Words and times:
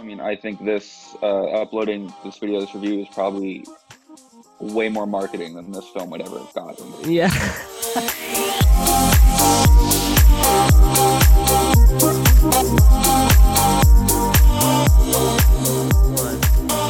I 0.00 0.04
mean, 0.04 0.20
I 0.20 0.36
think 0.36 0.64
this 0.64 1.16
uh, 1.24 1.46
uploading 1.60 2.12
this 2.22 2.38
video, 2.38 2.60
this 2.60 2.72
review 2.72 3.00
is 3.00 3.08
probably 3.08 3.64
way 4.60 4.88
more 4.88 5.08
marketing 5.08 5.56
than 5.56 5.72
this 5.72 5.88
film 5.88 6.10
would 6.10 6.20
ever 6.20 6.38
have 6.38 6.54
gotten. 6.54 7.10
Yeah. 7.10 7.26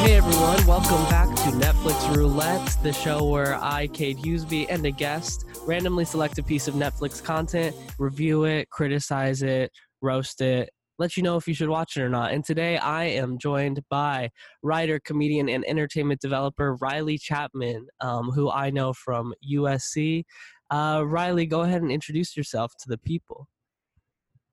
Hey 0.01 0.15
everyone, 0.15 0.67
welcome 0.67 1.03
back 1.09 1.29
to 1.29 1.49
Netflix 1.57 2.15
Roulette, 2.15 2.77
the 2.83 2.93
show 2.93 3.25
where 3.25 3.55
I, 3.55 3.87
Kate 3.87 4.19
Hughesby, 4.19 4.69
and 4.69 4.85
a 4.85 4.91
guest 4.91 5.45
randomly 5.65 6.05
select 6.05 6.37
a 6.37 6.43
piece 6.43 6.67
of 6.67 6.75
Netflix 6.75 7.23
content, 7.23 7.75
review 7.97 8.43
it, 8.43 8.69
criticize 8.69 9.41
it, 9.41 9.71
roast 9.99 10.41
it, 10.41 10.69
let 10.99 11.15
you 11.15 11.23
know 11.23 11.37
if 11.37 11.47
you 11.47 11.53
should 11.53 11.69
watch 11.69 11.95
it 11.95 12.01
or 12.01 12.09
not. 12.09 12.33
And 12.33 12.43
today 12.43 12.77
I 12.77 13.05
am 13.05 13.37
joined 13.37 13.81
by 13.89 14.29
writer, 14.61 14.99
comedian, 14.99 15.47
and 15.47 15.65
entertainment 15.65 16.19
developer 16.19 16.75
Riley 16.75 17.17
Chapman, 17.17 17.87
um, 18.01 18.29
who 18.31 18.51
I 18.51 18.69
know 18.69 18.91
from 18.91 19.33
USC. 19.49 20.25
Uh, 20.69 21.03
Riley, 21.05 21.45
go 21.45 21.61
ahead 21.61 21.81
and 21.81 21.89
introduce 21.89 22.35
yourself 22.35 22.73
to 22.81 22.89
the 22.89 22.97
people. 22.97 23.47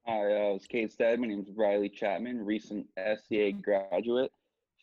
Hi, 0.06 0.22
uh, 0.22 0.54
as 0.54 0.66
Kate 0.68 0.92
said, 0.92 1.18
my 1.18 1.26
name 1.26 1.40
is 1.40 1.50
Riley 1.56 1.88
Chapman, 1.88 2.44
recent 2.44 2.86
SCA 2.96 3.50
graduate, 3.60 4.30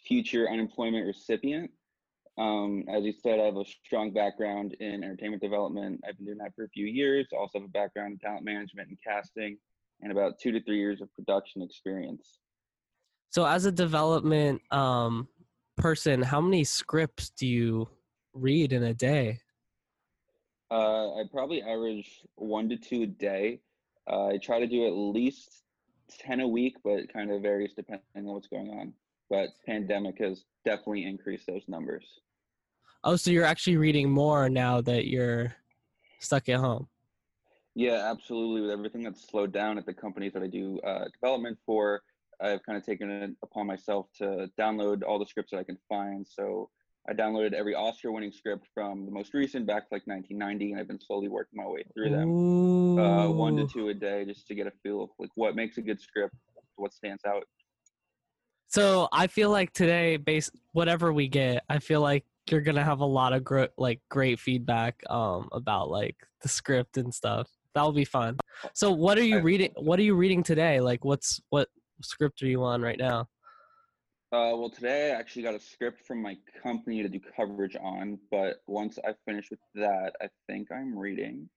future 0.06 0.50
unemployment 0.52 1.08
recipient. 1.08 1.72
Um, 2.38 2.84
as 2.90 3.06
you 3.06 3.14
said, 3.14 3.40
I 3.40 3.44
have 3.44 3.56
a 3.56 3.64
strong 3.64 4.12
background 4.12 4.76
in 4.82 5.02
entertainment 5.02 5.42
development. 5.42 6.02
I've 6.06 6.18
been 6.18 6.26
doing 6.26 6.40
that 6.40 6.54
for 6.56 6.66
a 6.66 6.70
few 6.70 6.88
years. 6.88 7.28
Also 7.32 7.59
have 7.59 7.70
a 7.70 7.72
background 7.72 8.14
in 8.14 8.20
talent 8.20 8.44
management 8.44 8.90
and 8.90 8.98
casting, 9.02 9.58
and 10.04 10.12
about 10.12 10.38
two 10.38 10.52
to 10.52 10.62
three 10.62 10.78
years 10.78 11.02
of 11.02 11.12
production 11.14 11.62
experience. 11.62 12.40
So, 13.30 13.46
as 13.46 13.66
a 13.66 13.72
development 13.72 14.62
um, 14.72 15.28
person, 15.78 16.22
how 16.22 16.40
many 16.40 16.64
scripts 16.64 17.32
do 17.32 17.48
you 17.48 17.90
read 18.34 18.73
in 18.73 18.84
a 18.84 18.94
day? 18.94 19.40
Uh, 20.70 21.16
I 21.16 21.23
probably 21.32 21.62
average 21.62 22.22
one 22.36 22.70
to 22.70 22.78
two 22.78 23.04
a 23.04 23.08
day. 23.08 23.62
Uh, 24.10 24.28
I 24.28 24.38
try 24.38 24.60
to 24.60 24.68
do 24.68 24.86
at 24.86 24.94
least 24.94 25.64
10 26.20 26.42
a 26.42 26.48
week, 26.48 26.76
but 26.84 26.94
it 26.94 27.14
kind 27.14 27.32
of 27.32 27.42
varies 27.42 27.73
depending 27.76 28.04
on 28.16 28.26
what's 28.26 28.48
going 28.48 28.70
on. 28.70 28.94
But 29.30 29.50
pandemic 29.66 30.20
has 30.20 30.44
definitely 30.66 31.06
increased 31.06 31.48
those 31.48 31.64
numbers. 31.67 32.06
Oh, 33.04 33.16
so 33.16 33.32
you're 33.32 33.45
actually 33.45 33.78
reading 33.78 34.10
more 34.10 34.50
now 34.50 34.82
that 34.82 35.08
you're 35.08 35.56
stuck 36.20 36.50
at 36.50 36.60
home. 36.60 36.88
Yeah, 37.76 38.10
absolutely. 38.12 38.62
With 38.62 38.72
everything 38.72 39.04
that's 39.04 39.28
slowed 39.28 39.52
down 39.52 39.78
at 39.78 39.86
the 39.86 39.94
companies 39.94 40.34
that 40.34 40.44
I 40.44 40.48
do 40.48 40.80
uh, 40.82 41.06
development 41.14 41.58
for, 41.66 42.02
I've 42.42 42.64
kind 42.64 42.78
of 42.78 42.86
taken 42.86 43.10
it 43.10 43.32
upon 43.42 43.68
myself 43.68 44.08
to 44.18 44.50
download 44.60 45.02
all 45.08 45.18
the 45.18 45.26
scripts 45.26 45.52
that 45.52 45.58
I 45.58 45.64
can 45.64 45.78
find. 45.90 46.26
So 46.28 46.70
I 47.10 47.14
downloaded 47.14 47.54
every 47.54 47.76
Oscar-winning 47.76 48.32
script 48.32 48.68
from 48.74 49.06
the 49.06 49.12
most 49.12 49.34
recent 49.34 49.66
back 49.66 49.90
to 49.90 49.96
like 49.96 50.08
1990, 50.08 50.72
and 50.72 50.80
I've 50.80 50.88
been 50.88 51.02
slowly 51.02 51.30
working 51.30 51.58
my 51.58 51.68
way 51.68 51.84
through 51.94 52.12
them, 52.12 52.98
uh, 52.98 53.28
one 53.28 53.56
to 53.58 53.66
two 53.66 53.90
a 53.90 53.94
day, 53.94 54.24
just 54.26 54.48
to 54.48 54.56
get 54.56 54.68
a 54.68 54.72
feel 54.84 55.04
of 55.04 55.10
like 55.20 55.30
what 55.36 55.56
makes 55.56 55.78
a 55.78 55.82
good 55.82 56.00
script, 56.00 56.36
what 56.76 56.94
stands 56.94 57.24
out. 57.26 57.44
So 58.68 59.08
I 59.12 59.28
feel 59.28 59.50
like 59.50 59.74
today, 59.74 60.18
based 60.18 60.52
whatever 60.72 61.12
we 61.12 61.28
get, 61.28 61.64
I 61.70 61.80
feel 61.80 62.02
like 62.02 62.26
you're 62.50 62.62
gonna 62.62 62.84
have 62.84 63.02
a 63.02 63.06
lot 63.06 63.34
of 63.34 63.44
gr- 63.44 63.66
like 63.78 64.02
great 64.10 64.40
feedback 64.40 65.02
um 65.10 65.48
about 65.52 65.90
like 65.90 66.16
the 66.42 66.50
script 66.50 66.98
and 66.98 67.14
stuff. 67.14 67.50
That'll 67.74 67.92
be 67.92 68.06
fun. 68.06 68.38
So 68.74 68.92
what 68.92 69.18
are 69.18 69.24
you 69.24 69.42
reading? 69.42 69.72
What 69.76 70.00
are 70.00 70.04
you 70.04 70.16
reading 70.16 70.44
today? 70.44 70.80
Like 70.80 71.04
what's 71.04 71.42
what 71.50 71.70
script 72.02 72.42
are 72.44 72.48
you 72.48 72.64
on 72.64 72.82
right 72.82 73.00
now? 73.00 73.22
Uh, 74.32 74.58
well, 74.58 74.70
today 74.70 75.12
I 75.12 75.16
actually 75.20 75.44
got 75.44 75.54
a 75.54 75.60
script 75.60 76.06
from 76.08 76.22
my 76.22 76.36
company 76.64 77.04
to 77.04 77.10
do 77.10 77.20
coverage 77.36 77.76
on, 77.80 78.18
but 78.32 78.64
once 78.68 78.98
I 79.08 79.14
finish 79.28 79.52
with 79.52 79.60
that, 79.76 80.14
I 80.22 80.28
think 80.48 80.72
I'm 80.72 80.98
reading. 80.98 81.48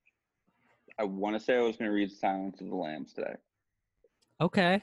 I 0.99 1.05
want 1.05 1.37
to 1.37 1.41
say 1.41 1.57
I 1.57 1.61
was 1.63 1.77
going 1.77 1.91
to 1.91 1.95
read 1.95 2.11
Silence 2.11 2.61
of 2.61 2.69
the 2.69 2.75
Lambs 2.75 3.15
today. 3.15 3.35
Okay, 4.43 4.83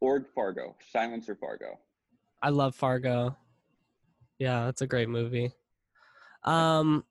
Or 0.00 0.22
Fargo. 0.34 0.76
Silence 0.92 1.28
or 1.30 1.34
Fargo. 1.34 1.78
I 2.42 2.50
love 2.50 2.74
Fargo. 2.74 3.34
Yeah, 4.38 4.66
that's 4.66 4.82
a 4.82 4.86
great 4.86 5.08
movie. 5.08 5.52
Um, 6.44 7.04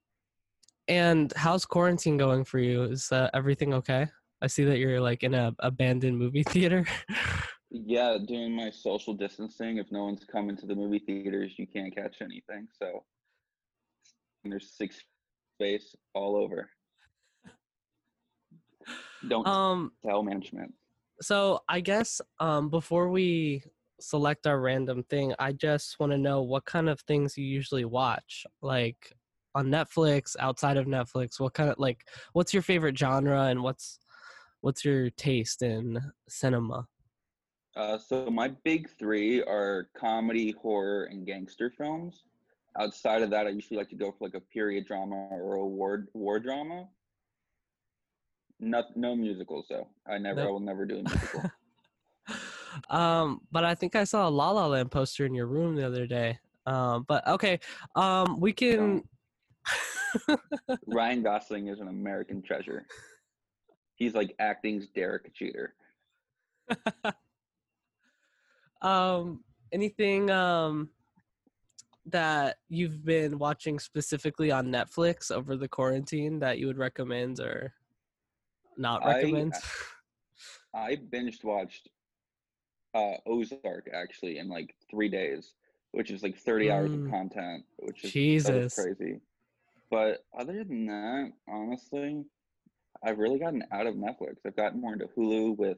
and 0.89 1.31
how's 1.35 1.65
quarantine 1.65 2.17
going 2.17 2.43
for 2.43 2.59
you? 2.59 2.83
Is 2.83 3.11
uh, 3.11 3.29
everything 3.33 3.73
okay? 3.75 4.07
I 4.41 4.47
see 4.47 4.65
that 4.65 4.79
you're 4.79 4.99
like 4.99 5.23
in 5.23 5.33
a 5.33 5.55
abandoned 5.59 6.17
movie 6.17 6.43
theater. 6.47 6.85
Yeah, 7.71 8.17
doing 8.27 8.55
my 8.55 8.71
social 8.71 9.13
distancing. 9.13 9.77
If 9.77 9.91
no 9.91 10.05
one's 10.05 10.25
coming 10.25 10.57
to 10.57 10.65
the 10.65 10.75
movie 10.75 10.99
theaters, 10.99 11.53
you 11.57 11.67
can't 11.67 11.95
catch 11.95 12.17
anything. 12.21 12.67
So 12.81 13.03
there's 14.43 14.71
six 14.75 15.01
space 15.55 15.95
all 16.15 16.35
over. 16.35 16.69
Don't 19.27 19.47
um, 19.47 19.91
tell 20.03 20.23
management. 20.23 20.73
So 21.21 21.59
I 21.69 21.81
guess 21.81 22.21
um, 22.39 22.69
before 22.69 23.09
we 23.09 23.61
select 23.99 24.47
our 24.47 24.59
random 24.59 25.03
thing, 25.03 25.35
I 25.37 25.51
just 25.51 25.99
want 25.99 26.13
to 26.13 26.17
know 26.17 26.41
what 26.41 26.65
kind 26.65 26.89
of 26.89 27.01
things 27.01 27.37
you 27.37 27.45
usually 27.45 27.85
watch, 27.85 28.45
like 28.61 29.13
on 29.55 29.67
Netflix, 29.67 30.35
outside 30.39 30.77
of 30.77 30.85
Netflix. 30.85 31.39
What 31.39 31.53
kind 31.53 31.69
of 31.69 31.79
like, 31.79 32.05
what's 32.33 32.53
your 32.53 32.63
favorite 32.63 32.97
genre, 32.97 33.45
and 33.45 33.61
what's 33.61 33.99
what's 34.61 34.83
your 34.83 35.09
taste 35.11 35.61
in 35.61 35.99
cinema? 36.27 36.87
Uh, 37.75 37.97
so 37.97 38.29
my 38.29 38.49
big 38.63 38.89
three 38.97 39.41
are 39.43 39.89
comedy, 39.95 40.51
horror, 40.51 41.05
and 41.05 41.25
gangster 41.25 41.69
films. 41.69 42.23
Outside 42.79 43.21
of 43.21 43.29
that, 43.31 43.47
I 43.47 43.49
usually 43.49 43.77
like 43.77 43.89
to 43.89 43.95
go 43.95 44.11
for 44.11 44.25
like 44.25 44.35
a 44.35 44.41
period 44.41 44.85
drama 44.85 45.27
or 45.31 45.55
a 45.55 45.65
war 45.65 46.07
war 46.13 46.39
drama. 46.39 46.87
No, 48.59 48.83
no 48.95 49.15
musicals 49.15 49.67
though. 49.69 49.87
I 50.07 50.17
never, 50.17 50.41
I 50.41 50.45
will 50.47 50.59
never 50.59 50.85
do 50.85 50.99
a 50.99 51.03
musical. 51.03 51.43
um, 52.89 53.41
but 53.51 53.63
I 53.63 53.75
think 53.75 53.95
I 53.95 54.03
saw 54.03 54.27
a 54.27 54.29
La 54.29 54.51
La 54.51 54.67
Land 54.67 54.91
poster 54.91 55.25
in 55.25 55.33
your 55.33 55.47
room 55.47 55.75
the 55.75 55.85
other 55.85 56.05
day. 56.05 56.37
Um, 56.65 57.05
but 57.07 57.25
okay, 57.27 57.59
um, 57.95 58.39
we 58.39 58.53
can. 58.53 59.03
Ryan 60.87 61.23
Gosling 61.23 61.67
is 61.67 61.79
an 61.79 61.87
American 61.87 62.41
treasure. 62.41 62.85
He's 63.95 64.13
like 64.13 64.35
acting's 64.39 64.87
Derek 64.87 65.33
Jeter. 65.33 65.73
um 68.81 69.43
anything 69.73 70.29
um 70.29 70.89
that 72.05 72.57
you've 72.69 73.03
been 73.03 73.37
watching 73.37 73.77
specifically 73.77 74.51
on 74.51 74.67
Netflix 74.67 75.31
over 75.31 75.55
the 75.55 75.67
quarantine 75.67 76.39
that 76.39 76.57
you 76.59 76.67
would 76.67 76.77
recommend 76.77 77.39
or 77.39 77.73
not 78.77 79.05
recommend? 79.05 79.53
I 80.73 80.95
binged 80.95 81.43
watched 81.43 81.89
uh, 82.93 83.15
Ozark 83.25 83.89
actually 83.93 84.37
in 84.39 84.49
like 84.49 84.75
three 84.89 85.09
days, 85.09 85.53
which 85.91 86.09
is 86.11 86.23
like 86.23 86.37
30 86.37 86.71
hours 86.71 86.91
Mm. 86.91 87.05
of 87.05 87.11
content, 87.11 87.65
which 87.77 88.03
is 88.05 88.11
Jesus. 88.11 88.73
crazy. 88.75 89.19
But 89.89 90.23
other 90.37 90.63
than 90.63 90.85
that, 90.87 91.31
honestly, 91.47 92.23
I've 93.03 93.17
really 93.17 93.39
gotten 93.39 93.63
out 93.71 93.87
of 93.87 93.95
Netflix. 93.95 94.37
I've 94.45 94.55
gotten 94.55 94.81
more 94.81 94.93
into 94.93 95.07
Hulu 95.17 95.57
with 95.57 95.77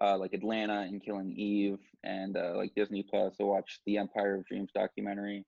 uh, 0.00 0.16
like 0.16 0.32
Atlanta 0.32 0.80
and 0.80 1.04
Killing 1.04 1.30
Eve, 1.30 1.78
and 2.02 2.36
uh, 2.36 2.54
like 2.56 2.74
Disney 2.74 3.02
Plus. 3.02 3.34
I 3.40 3.44
watched 3.44 3.80
the 3.86 3.98
Empire 3.98 4.36
of 4.36 4.46
Dreams 4.46 4.70
documentary, 4.74 5.44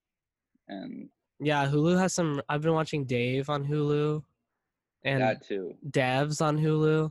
and 0.68 1.08
yeah, 1.40 1.66
Hulu 1.66 1.98
has 1.98 2.14
some 2.14 2.40
I've 2.48 2.62
been 2.62 2.74
watching 2.74 3.04
Dave 3.04 3.48
on 3.48 3.66
Hulu 3.66 4.22
and 5.04 5.22
that 5.22 5.46
too. 5.46 5.74
Devs 5.90 6.40
on 6.40 6.58
Hulu. 6.58 7.10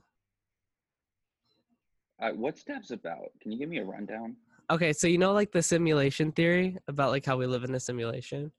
Uh, 2.21 2.29
what's 2.35 2.63
Devs 2.63 2.91
about? 2.91 3.31
Can 3.41 3.51
you 3.51 3.57
give 3.57 3.69
me 3.69 3.79
a 3.79 3.83
rundown? 3.83 4.35
Okay, 4.69 4.93
so 4.93 5.07
you 5.07 5.17
know 5.17 5.33
like 5.33 5.51
the 5.51 5.61
simulation 5.61 6.31
theory 6.31 6.77
about 6.87 7.11
like 7.11 7.25
how 7.25 7.35
we 7.35 7.45
live 7.45 7.63
in 7.63 7.75
a 7.75 7.79
simulation? 7.79 8.51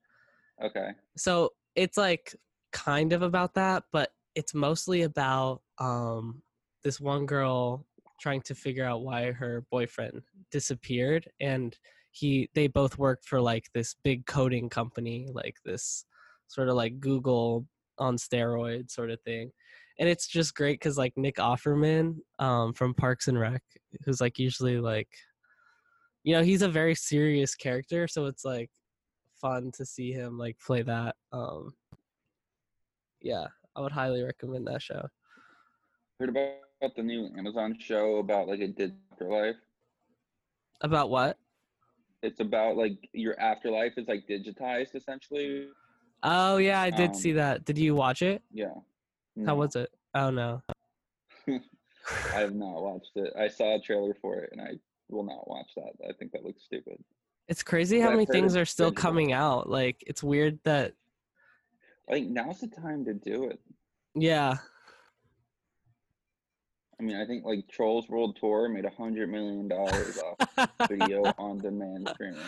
Okay. 0.62 0.90
so 1.16 1.50
it's 1.74 1.96
like 1.96 2.34
kind 2.72 3.12
of 3.12 3.22
about 3.22 3.54
that 3.54 3.84
but 3.92 4.10
it's 4.34 4.54
mostly 4.54 5.02
about 5.02 5.60
um 5.78 6.42
this 6.84 7.00
one 7.00 7.26
girl 7.26 7.86
trying 8.20 8.40
to 8.40 8.54
figure 8.54 8.84
out 8.84 9.02
why 9.02 9.32
her 9.32 9.64
boyfriend 9.70 10.22
disappeared 10.50 11.28
and 11.40 11.76
he 12.12 12.48
they 12.54 12.66
both 12.66 12.98
worked 12.98 13.24
for 13.26 13.40
like 13.40 13.66
this 13.74 13.96
big 14.04 14.24
coding 14.26 14.68
company 14.68 15.28
like 15.32 15.56
this 15.64 16.04
sort 16.46 16.68
of 16.68 16.76
like 16.76 17.00
google 17.00 17.66
on 17.98 18.16
steroids 18.16 18.90
sort 18.90 19.10
of 19.10 19.20
thing 19.22 19.50
and 19.98 20.08
it's 20.08 20.26
just 20.26 20.54
great 20.54 20.78
because 20.78 20.96
like 20.96 21.12
nick 21.16 21.36
offerman 21.36 22.16
um 22.38 22.72
from 22.72 22.94
parks 22.94 23.28
and 23.28 23.38
rec 23.38 23.62
who's 24.04 24.20
like 24.20 24.38
usually 24.38 24.78
like 24.78 25.08
you 26.22 26.34
know 26.34 26.42
he's 26.42 26.62
a 26.62 26.68
very 26.68 26.94
serious 26.94 27.54
character 27.54 28.06
so 28.06 28.26
it's 28.26 28.44
like 28.44 28.70
fun 29.42 29.70
to 29.72 29.84
see 29.84 30.12
him 30.12 30.38
like 30.38 30.56
play 30.58 30.82
that. 30.82 31.16
Um, 31.32 31.74
yeah, 33.20 33.46
I 33.76 33.80
would 33.80 33.92
highly 33.92 34.22
recommend 34.22 34.66
that 34.68 34.80
show. 34.80 35.06
Heard 36.18 36.30
about 36.30 36.96
the 36.96 37.02
new 37.02 37.28
Amazon 37.36 37.76
show 37.78 38.16
about 38.16 38.48
like 38.48 38.60
a 38.60 38.68
digital 38.68 38.96
afterlife. 39.12 39.56
About 40.80 41.10
what? 41.10 41.36
It's 42.22 42.40
about 42.40 42.76
like 42.76 43.08
your 43.12 43.38
afterlife 43.38 43.94
is 43.96 44.08
like 44.08 44.26
digitized 44.28 44.94
essentially. 44.94 45.68
Oh 46.22 46.56
yeah, 46.58 46.80
I 46.80 46.90
did 46.90 47.10
Um, 47.10 47.14
see 47.14 47.32
that. 47.32 47.64
Did 47.64 47.78
you 47.78 47.94
watch 47.94 48.22
it? 48.22 48.42
Yeah. 48.52 48.74
How 49.44 49.56
was 49.56 49.74
it? 49.76 49.90
Oh 50.14 50.30
no. 50.30 50.62
I 51.48 51.60
have 52.38 52.54
not 52.54 52.80
watched 52.82 53.12
it. 53.16 53.32
I 53.36 53.48
saw 53.48 53.76
a 53.76 53.80
trailer 53.80 54.14
for 54.20 54.38
it 54.38 54.50
and 54.52 54.60
I 54.60 54.78
will 55.08 55.24
not 55.24 55.48
watch 55.48 55.70
that. 55.76 55.92
I 56.08 56.12
think 56.12 56.32
that 56.32 56.44
looks 56.44 56.62
stupid. 56.64 57.02
It's 57.48 57.62
crazy 57.62 58.00
how 58.00 58.10
many 58.10 58.26
things 58.26 58.56
are 58.56 58.64
still 58.64 58.92
coming 58.92 59.32
out. 59.32 59.68
Like 59.68 60.02
it's 60.06 60.22
weird 60.22 60.58
that 60.64 60.92
I 62.08 62.14
think 62.14 62.30
now's 62.30 62.60
the 62.60 62.68
time 62.68 63.04
to 63.04 63.14
do 63.14 63.44
it. 63.44 63.60
yeah. 64.14 64.56
I 67.00 67.04
mean, 67.04 67.16
I 67.16 67.26
think 67.26 67.44
like 67.44 67.66
Trolls 67.68 68.08
World 68.08 68.36
Tour 68.38 68.68
made 68.68 68.84
a 68.84 68.90
hundred 68.90 69.28
million 69.28 69.66
dollars 69.66 70.18
off 70.18 70.68
video 70.88 71.22
on 71.36 71.58
demand 71.58 72.08
streaming. 72.14 72.38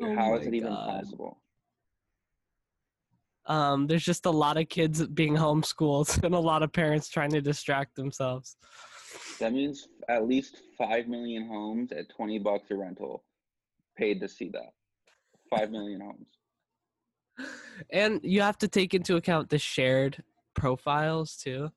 Oh 0.00 0.14
How 0.14 0.36
is 0.36 0.46
it 0.46 0.54
even 0.54 0.70
God. 0.72 1.00
possible? 1.00 1.38
um 3.46 3.88
there's 3.88 4.04
just 4.04 4.24
a 4.26 4.30
lot 4.30 4.56
of 4.56 4.68
kids 4.68 5.04
being 5.08 5.34
homeschooled 5.34 6.22
and 6.24 6.32
a 6.32 6.38
lot 6.38 6.62
of 6.62 6.72
parents 6.72 7.08
trying 7.08 7.30
to 7.30 7.40
distract 7.40 7.96
themselves. 7.96 8.56
That 9.40 9.52
means 9.52 9.88
at 10.08 10.28
least 10.28 10.58
five 10.78 11.08
million 11.08 11.48
homes 11.48 11.90
at 11.90 12.08
twenty 12.08 12.38
bucks 12.38 12.70
a 12.70 12.76
rental 12.76 13.24
paid 13.96 14.20
to 14.20 14.28
see 14.28 14.50
that. 14.50 14.72
Five 15.50 15.70
million 15.70 16.00
homes. 16.00 16.28
And 17.90 18.20
you 18.22 18.40
have 18.42 18.58
to 18.58 18.68
take 18.68 18.94
into 18.94 19.16
account 19.16 19.48
the 19.50 19.58
shared 19.58 20.22
profiles 20.54 21.36
too. 21.36 21.70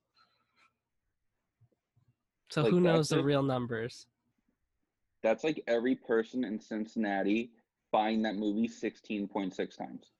So 2.49 2.61
Like, 2.63 2.71
who 2.71 2.79
knows 2.79 3.09
the 3.09 3.19
it? 3.19 3.23
real 3.23 3.43
numbers? 3.43 4.07
That's 5.23 5.43
like 5.43 5.63
every 5.67 5.95
person 5.95 6.43
in 6.43 6.59
Cincinnati 6.59 7.51
buying 7.91 8.21
that 8.23 8.35
movie 8.35 8.67
sixteen 8.67 9.27
point 9.27 9.55
six 9.55 9.75
times. 9.75 10.11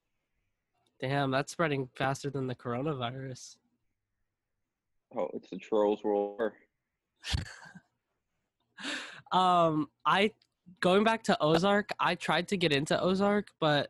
Damn, 1.00 1.30
that's 1.30 1.52
spreading 1.52 1.90
faster 1.96 2.30
than 2.30 2.48
the 2.48 2.56
coronavirus. 2.56 3.58
Oh, 5.16 5.30
it's 5.34 5.50
the 5.50 5.58
Trolls 5.58 6.04
World 6.04 6.52
um 9.32 9.90
i 10.06 10.30
going 10.80 11.04
back 11.04 11.24
to 11.24 11.38
ozark 11.42 11.90
i 12.00 12.16
tried 12.16 12.48
to 12.48 12.58
get 12.58 12.72
into 12.72 13.00
ozark 13.02 13.48
but 13.60 13.90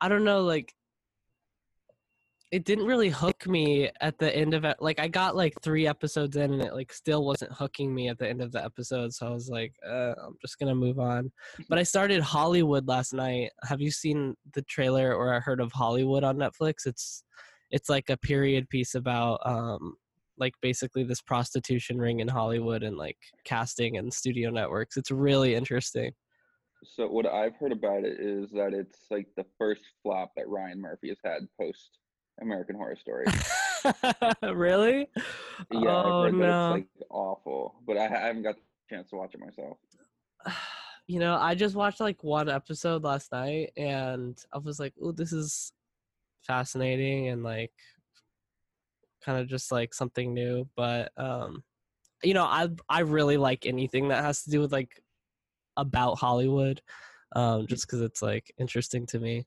i 0.00 0.08
don't 0.08 0.24
know 0.24 0.42
like 0.42 0.74
it 2.52 2.64
didn't 2.64 2.86
really 2.86 3.08
hook 3.08 3.46
me 3.48 3.90
at 4.00 4.18
the 4.18 4.34
end 4.34 4.54
of 4.54 4.64
it. 4.64 4.76
Like 4.80 5.00
i 5.00 5.08
got 5.08 5.36
like 5.36 5.54
three 5.62 5.86
episodes 5.86 6.36
in 6.36 6.52
and 6.52 6.62
it 6.62 6.74
like 6.74 6.92
still 6.92 7.24
wasn't 7.24 7.52
hooking 7.52 7.94
me 7.94 8.08
at 8.08 8.18
the 8.18 8.28
end 8.28 8.40
of 8.40 8.52
the 8.52 8.64
episode 8.64 9.12
so 9.12 9.26
i 9.26 9.30
was 9.30 9.48
like 9.48 9.74
uh, 9.86 10.14
i'm 10.24 10.36
just 10.40 10.58
gonna 10.58 10.74
move 10.74 10.98
on. 10.98 11.30
But 11.68 11.78
i 11.78 11.82
started 11.82 12.22
hollywood 12.22 12.86
last 12.86 13.12
night. 13.12 13.50
Have 13.64 13.80
you 13.80 13.90
seen 13.90 14.36
the 14.54 14.62
trailer 14.62 15.14
or 15.14 15.38
heard 15.40 15.60
of 15.60 15.72
hollywood 15.72 16.24
on 16.24 16.36
netflix? 16.36 16.86
It's 16.86 17.24
it's 17.70 17.88
like 17.88 18.10
a 18.10 18.16
period 18.16 18.68
piece 18.68 18.94
about 18.94 19.40
um 19.44 19.96
like 20.38 20.54
basically 20.60 21.04
this 21.04 21.20
prostitution 21.20 21.98
ring 21.98 22.20
in 22.20 22.28
Hollywood 22.28 22.82
and 22.82 22.96
like 22.96 23.18
casting 23.44 23.96
and 23.96 24.12
studio 24.12 24.50
networks. 24.50 24.96
It's 24.96 25.10
really 25.10 25.54
interesting. 25.54 26.12
So 26.84 27.06
what 27.06 27.26
I've 27.26 27.56
heard 27.56 27.72
about 27.72 28.04
it 28.04 28.20
is 28.20 28.50
that 28.50 28.72
it's 28.72 29.06
like 29.10 29.26
the 29.36 29.46
first 29.58 29.82
flop 30.02 30.32
that 30.36 30.48
Ryan 30.48 30.80
Murphy 30.80 31.08
has 31.08 31.18
had 31.24 31.40
post 31.58 31.98
American 32.40 32.76
Horror 32.76 32.96
Story. 32.96 33.24
really? 34.54 35.08
Yeah, 35.70 36.02
oh 36.04 36.28
no. 36.30 36.74
it's 36.74 36.82
like 36.82 37.08
awful, 37.10 37.76
but 37.86 37.96
I, 37.96 38.06
I 38.06 38.26
haven't 38.26 38.42
got 38.42 38.56
the 38.56 38.94
chance 38.94 39.10
to 39.10 39.16
watch 39.16 39.34
it 39.34 39.40
myself. 39.40 39.78
you 41.06 41.18
know, 41.18 41.36
I 41.36 41.54
just 41.54 41.74
watched 41.74 42.00
like 42.00 42.22
one 42.22 42.48
episode 42.48 43.04
last 43.04 43.32
night 43.32 43.70
and 43.76 44.36
I 44.52 44.58
was 44.58 44.78
like, 44.78 44.92
"Oh, 45.02 45.12
this 45.12 45.32
is 45.32 45.72
fascinating 46.46 47.28
and 47.28 47.42
like 47.42 47.72
kind 49.26 49.38
of 49.40 49.48
just 49.48 49.70
like 49.72 49.92
something 49.92 50.32
new." 50.32 50.68
But 50.76 51.12
um 51.16 51.62
you 52.22 52.34
know, 52.34 52.44
I 52.44 52.68
I 52.88 53.00
really 53.00 53.36
like 53.36 53.66
anything 53.66 54.08
that 54.08 54.24
has 54.24 54.42
to 54.44 54.50
do 54.50 54.60
with 54.60 54.72
like 54.72 55.02
about 55.76 56.18
Hollywood 56.18 56.80
um 57.34 57.66
just 57.66 57.86
cuz 57.88 58.00
it's 58.00 58.22
like 58.22 58.54
interesting 58.58 59.04
to 59.06 59.18
me. 59.18 59.46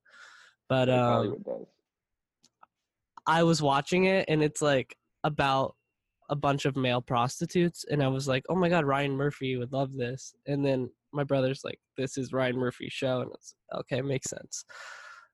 But 0.67 0.89
um 0.89 1.43
I 3.25 3.43
was 3.43 3.61
watching 3.61 4.05
it 4.05 4.25
and 4.27 4.43
it's 4.43 4.61
like 4.61 4.95
about 5.23 5.75
a 6.29 6.35
bunch 6.35 6.65
of 6.65 6.75
male 6.75 7.01
prostitutes 7.01 7.85
and 7.89 8.03
I 8.03 8.07
was 8.07 8.27
like, 8.27 8.43
"Oh 8.49 8.55
my 8.55 8.69
god, 8.69 8.85
Ryan 8.85 9.15
Murphy 9.15 9.57
would 9.57 9.71
love 9.71 9.93
this." 9.93 10.33
And 10.45 10.63
then 10.65 10.91
my 11.11 11.23
brother's 11.23 11.63
like, 11.63 11.79
"This 11.97 12.17
is 12.17 12.33
Ryan 12.33 12.57
Murphy's 12.57 12.93
show." 12.93 13.21
And 13.21 13.31
it's 13.33 13.55
okay, 13.73 14.01
makes 14.01 14.29
sense. 14.29 14.65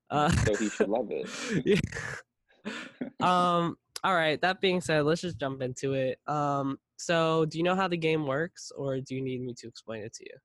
Uh 0.10 0.30
So 0.30 0.56
he 0.56 0.70
should 0.70 0.90
love 0.90 1.10
it. 1.12 1.30
yeah. 1.66 1.80
um 3.22 3.78
all 4.06 4.16
right, 4.16 4.40
that 4.42 4.62
being 4.62 4.82
said, 4.82 5.04
let's 5.06 5.22
just 5.22 5.40
jump 5.40 5.62
into 5.62 5.94
it. 5.94 6.20
Um 6.28 6.78
so 6.98 7.46
do 7.46 7.58
you 7.58 7.64
know 7.64 7.76
how 7.76 7.88
the 7.88 7.98
game 7.98 8.26
works 8.26 8.72
or 8.76 9.00
do 9.02 9.16
you 9.16 9.22
need 9.22 9.42
me 9.42 9.54
to 9.58 9.68
explain 9.68 10.04
it 10.04 10.14
to 10.14 10.24
you? 10.24 10.38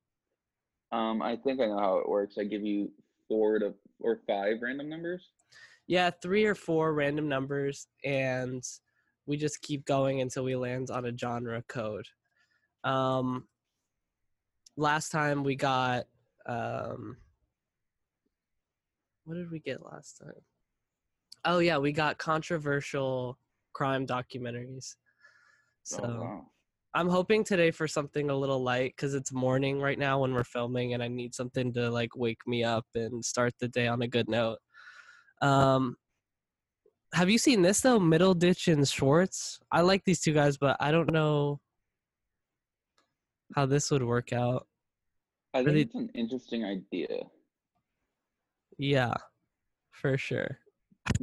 Um, 0.92 1.22
I 1.22 1.36
think 1.36 1.60
I 1.60 1.66
know 1.66 1.78
how 1.78 1.98
it 1.98 2.08
works. 2.08 2.36
I 2.38 2.44
give 2.44 2.64
you 2.64 2.90
four 3.28 3.58
to 3.60 3.74
or 4.00 4.20
five 4.26 4.56
random 4.60 4.88
numbers. 4.88 5.28
Yeah, 5.86 6.10
three 6.10 6.44
or 6.44 6.54
four 6.54 6.92
random 6.94 7.28
numbers, 7.28 7.86
and 8.04 8.62
we 9.26 9.36
just 9.36 9.62
keep 9.62 9.84
going 9.84 10.20
until 10.20 10.44
we 10.44 10.56
land 10.56 10.90
on 10.90 11.04
a 11.04 11.16
genre 11.16 11.62
code. 11.68 12.06
Um, 12.84 13.46
last 14.76 15.10
time 15.10 15.44
we 15.44 15.56
got, 15.56 16.06
um, 16.46 17.16
what 19.24 19.34
did 19.34 19.50
we 19.50 19.60
get 19.60 19.84
last 19.84 20.18
time? 20.18 20.42
Oh 21.44 21.58
yeah, 21.58 21.78
we 21.78 21.92
got 21.92 22.18
controversial 22.18 23.38
crime 23.80 24.06
documentaries. 24.06 24.94
So 25.84 26.00
Oh, 26.04 26.20
wow. 26.20 26.46
I'm 26.92 27.08
hoping 27.08 27.44
today 27.44 27.70
for 27.70 27.88
something 27.88 28.28
a 28.28 28.36
little 28.36 28.62
light 28.62 28.92
because 28.94 29.14
it's 29.14 29.32
morning 29.32 29.80
right 29.80 29.98
now 29.98 30.20
when 30.20 30.34
we're 30.34 30.44
filming, 30.44 30.92
and 30.92 31.02
I 31.02 31.08
need 31.08 31.34
something 31.34 31.72
to 31.74 31.88
like 31.90 32.14
wake 32.14 32.42
me 32.46 32.62
up 32.62 32.84
and 32.94 33.24
start 33.24 33.54
the 33.58 33.68
day 33.68 33.86
on 33.86 34.02
a 34.02 34.08
good 34.08 34.28
note. 34.28 34.58
Um, 35.40 35.96
have 37.14 37.30
you 37.30 37.38
seen 37.38 37.62
this 37.62 37.80
though, 37.80 37.98
Middleditch 37.98 38.70
and 38.70 38.86
Schwartz? 38.86 39.60
I 39.72 39.80
like 39.80 40.04
these 40.04 40.20
two 40.20 40.34
guys, 40.34 40.58
but 40.58 40.76
I 40.78 40.90
don't 40.90 41.10
know 41.10 41.60
how 43.54 43.64
this 43.64 43.90
would 43.90 44.02
work 44.04 44.34
out. 44.34 44.66
I 45.54 45.58
think 45.58 45.66
really- 45.68 45.80
it's 45.82 45.94
an 45.94 46.10
interesting 46.14 46.64
idea. 46.66 47.22
Yeah, 48.76 49.14
for 49.92 50.18
sure. 50.18 50.58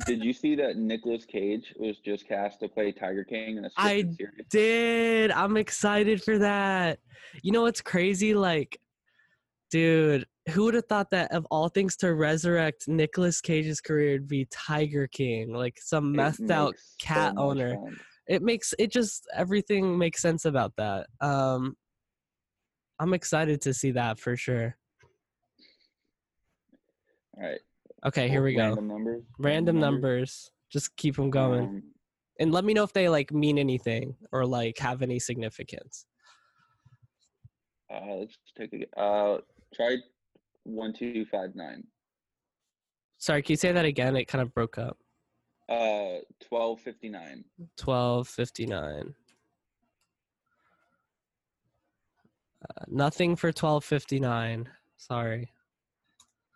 Did 0.05 0.23
you 0.23 0.33
see 0.33 0.55
that 0.55 0.77
Nicolas 0.77 1.25
Cage 1.25 1.73
was 1.79 1.97
just 1.97 2.27
cast 2.27 2.59
to 2.59 2.67
play 2.67 2.91
Tiger 2.91 3.23
King 3.23 3.57
in 3.57 3.65
a 3.65 3.69
I 3.77 4.03
series? 4.15 4.45
Did 4.49 5.31
I'm 5.31 5.57
excited 5.57 6.23
for 6.23 6.37
that. 6.39 6.99
You 7.41 7.51
know 7.51 7.63
what's 7.63 7.81
crazy? 7.81 8.33
Like, 8.33 8.79
dude, 9.71 10.25
who 10.49 10.65
would 10.65 10.75
have 10.75 10.85
thought 10.85 11.11
that 11.11 11.31
of 11.31 11.45
all 11.51 11.69
things 11.69 11.95
to 11.97 12.13
resurrect 12.13 12.87
Nicolas 12.87 13.41
Cage's 13.41 13.81
career 13.81 14.13
would 14.13 14.27
be 14.27 14.45
Tiger 14.51 15.07
King, 15.07 15.53
like 15.53 15.77
some 15.81 16.13
It 16.13 16.17
methed 16.17 16.51
out 16.51 16.71
makes 16.71 16.95
so 16.99 17.05
cat 17.05 17.33
owner. 17.37 17.69
sense. 17.69 17.99
It 18.27 18.41
makes 18.41 18.73
it 18.77 18.91
just 18.91 19.27
everything 19.33 19.97
makes 19.97 20.21
sense 20.21 20.45
about 20.45 20.73
that. 20.77 21.07
Um, 21.21 21.75
I'm 22.99 23.13
excited 23.13 23.61
to 23.61 23.73
see 23.73 23.91
that 23.91 24.19
for 24.19 24.35
sure. 24.35 24.77
All 27.37 27.43
right. 27.43 27.59
Okay, 28.05 28.29
here 28.29 28.43
we 28.43 28.53
go. 28.53 28.61
Random 28.69 28.87
numbers. 28.87 29.23
Random 29.39 29.79
numbers. 29.79 30.51
Just 30.71 30.95
keep 30.97 31.15
them 31.15 31.29
going, 31.29 31.63
Um, 31.63 31.83
and 32.39 32.51
let 32.51 32.63
me 32.65 32.73
know 32.73 32.83
if 32.83 32.93
they 32.93 33.09
like 33.09 33.31
mean 33.31 33.57
anything 33.57 34.15
or 34.31 34.45
like 34.45 34.77
have 34.79 35.01
any 35.01 35.17
significance. 35.19 36.05
uh, 37.93 38.15
let's 38.15 38.37
take 38.57 38.73
a 38.73 38.99
uh, 38.99 39.39
try 39.73 39.95
one 40.63 40.93
two 40.93 41.25
five 41.31 41.55
nine. 41.55 41.83
Sorry, 43.17 43.41
can 43.41 43.53
you 43.53 43.57
say 43.57 43.71
that 43.71 43.85
again? 43.85 44.15
It 44.15 44.25
kind 44.25 44.41
of 44.41 44.53
broke 44.53 44.77
up. 44.77 44.97
Uh, 45.69 46.17
twelve 46.47 46.81
fifty 46.81 47.09
nine. 47.09 47.45
Twelve 47.77 48.27
fifty 48.27 48.65
nine. 48.65 49.15
Uh, 52.69 52.83
nothing 52.87 53.35
for 53.35 53.51
twelve 53.51 53.83
fifty 53.85 54.19
nine. 54.19 54.69
Sorry. 54.97 55.51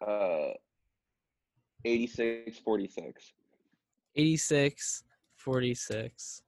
Uh, 0.06 0.50
eighty 1.86 2.08
six 2.08 2.60
forty 2.60 2.88
six. 2.88 3.34
Eighty 4.16 4.38
six 4.38 5.04
forty 5.36 5.74
six. 5.74 6.42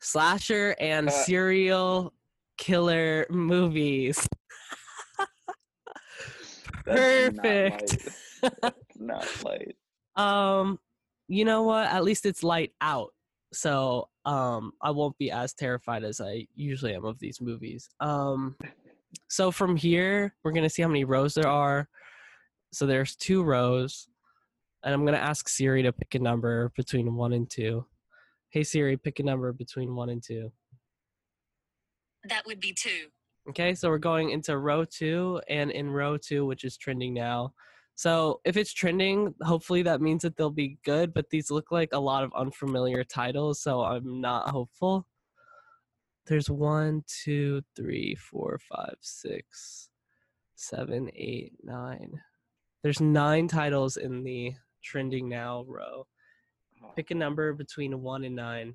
Slasher 0.00 0.74
and 0.80 1.08
Uh, 1.08 1.12
serial 1.12 2.12
killer 2.56 3.26
movies. 3.30 4.26
Not 6.86 6.96
Perfect. 6.96 8.08
light. 8.42 8.72
Not 8.96 9.44
light. 9.44 9.76
Um, 10.16 10.78
you 11.28 11.44
know 11.44 11.62
what? 11.62 11.86
At 11.86 12.02
least 12.04 12.26
it's 12.26 12.42
light 12.42 12.72
out, 12.80 13.14
so 13.54 14.08
um, 14.26 14.72
I 14.82 14.90
won't 14.90 15.16
be 15.18 15.30
as 15.30 15.54
terrified 15.54 16.02
as 16.04 16.20
I 16.20 16.46
usually 16.56 16.94
am 16.94 17.04
of 17.04 17.18
these 17.20 17.40
movies. 17.40 17.88
Um, 18.00 18.56
so 19.28 19.50
from 19.52 19.76
here, 19.76 20.34
we're 20.42 20.50
gonna 20.52 20.68
see 20.68 20.82
how 20.82 20.88
many 20.88 21.04
rows 21.04 21.34
there 21.34 21.46
are. 21.48 21.88
So 22.72 22.86
there's 22.86 23.16
two 23.16 23.42
rows, 23.42 24.08
and 24.84 24.94
I'm 24.94 25.04
gonna 25.04 25.18
ask 25.18 25.48
Siri 25.48 25.82
to 25.82 25.92
pick 25.92 26.14
a 26.14 26.18
number 26.18 26.72
between 26.76 27.14
one 27.14 27.32
and 27.32 27.50
two. 27.50 27.86
Hey 28.50 28.62
Siri, 28.64 28.96
pick 28.96 29.18
a 29.18 29.22
number 29.22 29.52
between 29.52 29.94
one 29.94 30.10
and 30.10 30.22
two. 30.22 30.52
That 32.28 32.44
would 32.46 32.60
be 32.60 32.72
two. 32.72 33.08
Okay, 33.48 33.74
so 33.74 33.88
we're 33.88 33.98
going 33.98 34.30
into 34.30 34.56
row 34.58 34.84
two, 34.84 35.40
and 35.48 35.70
in 35.70 35.90
row 35.90 36.16
two, 36.16 36.46
which 36.46 36.64
is 36.64 36.76
trending 36.76 37.14
now. 37.14 37.54
So 37.94 38.40
if 38.44 38.56
it's 38.56 38.72
trending, 38.72 39.34
hopefully 39.42 39.82
that 39.82 40.00
means 40.00 40.22
that 40.22 40.36
they'll 40.36 40.50
be 40.50 40.78
good. 40.84 41.12
But 41.12 41.28
these 41.30 41.50
look 41.50 41.70
like 41.70 41.90
a 41.92 41.98
lot 41.98 42.24
of 42.24 42.32
unfamiliar 42.34 43.04
titles, 43.04 43.60
so 43.60 43.82
I'm 43.82 44.20
not 44.20 44.48
hopeful. 44.48 45.06
There's 46.26 46.48
one, 46.48 47.02
two, 47.24 47.62
three, 47.74 48.14
four, 48.14 48.58
five, 48.58 48.96
six, 49.00 49.90
seven, 50.54 51.10
eight, 51.14 51.54
nine. 51.62 52.20
There's 52.82 53.00
nine 53.00 53.46
titles 53.46 53.98
in 53.98 54.24
the 54.24 54.54
trending 54.82 55.28
now 55.28 55.64
row. 55.68 56.06
Oh. 56.82 56.92
Pick 56.96 57.10
a 57.10 57.14
number 57.14 57.52
between 57.52 58.00
one 58.02 58.24
and 58.24 58.34
nine. 58.34 58.74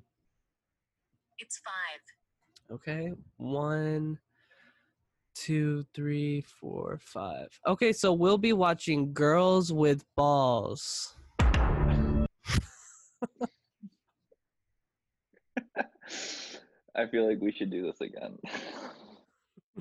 It's 1.38 1.58
five. 1.58 2.74
Okay, 2.76 3.12
one, 3.36 4.18
two, 5.34 5.84
three, 5.92 6.40
four, 6.40 7.00
five. 7.02 7.48
Okay, 7.66 7.92
so 7.92 8.12
we'll 8.12 8.38
be 8.38 8.52
watching 8.52 9.12
Girls 9.12 9.72
with 9.72 10.04
Balls. 10.14 11.14
I 16.96 17.06
feel 17.10 17.28
like 17.28 17.40
we 17.40 17.52
should 17.52 17.70
do 17.70 17.82
this 17.82 18.00
again. 18.00 18.38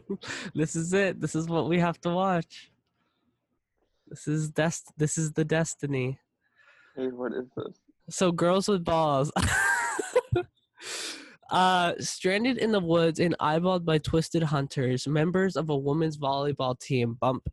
this 0.56 0.76
is 0.76 0.94
it. 0.94 1.22
This 1.22 1.36
is 1.36 1.48
what 1.48 1.70
we 1.70 1.80
have 1.80 2.02
to 2.02 2.10
watch. 2.10 2.72
This 4.08 4.28
is 4.28 4.50
dest. 4.50 4.92
This 4.98 5.18
is 5.18 5.34
the 5.34 5.46
destiny. 5.46 6.20
hey, 6.96 7.08
what 7.08 7.34
is 7.34 7.48
this? 7.56 7.78
So, 8.10 8.32
Girls 8.32 8.68
with 8.68 8.84
Balls. 8.84 9.32
Uh, 11.52 11.94
stranded 12.00 12.58
in 12.58 12.72
the 12.72 12.80
woods 12.80 13.20
and 13.20 13.38
eyeballed 13.40 13.86
by 13.86 14.00
twisted 14.00 14.42
hunters, 14.42 15.08
members 15.08 15.56
of 15.56 15.70
a 15.70 15.78
women's 15.78 16.18
volleyball 16.18 16.78
team 16.80 17.16
bump 17.22 17.48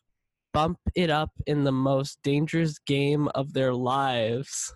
bump 0.53 0.79
it 0.95 1.11
up 1.11 1.31
in 1.47 1.65
the 1.65 1.73
most 1.73 2.23
dangerous 2.23 2.79
game 2.79 3.29
of 3.35 3.53
their 3.53 3.73
lives. 3.73 4.75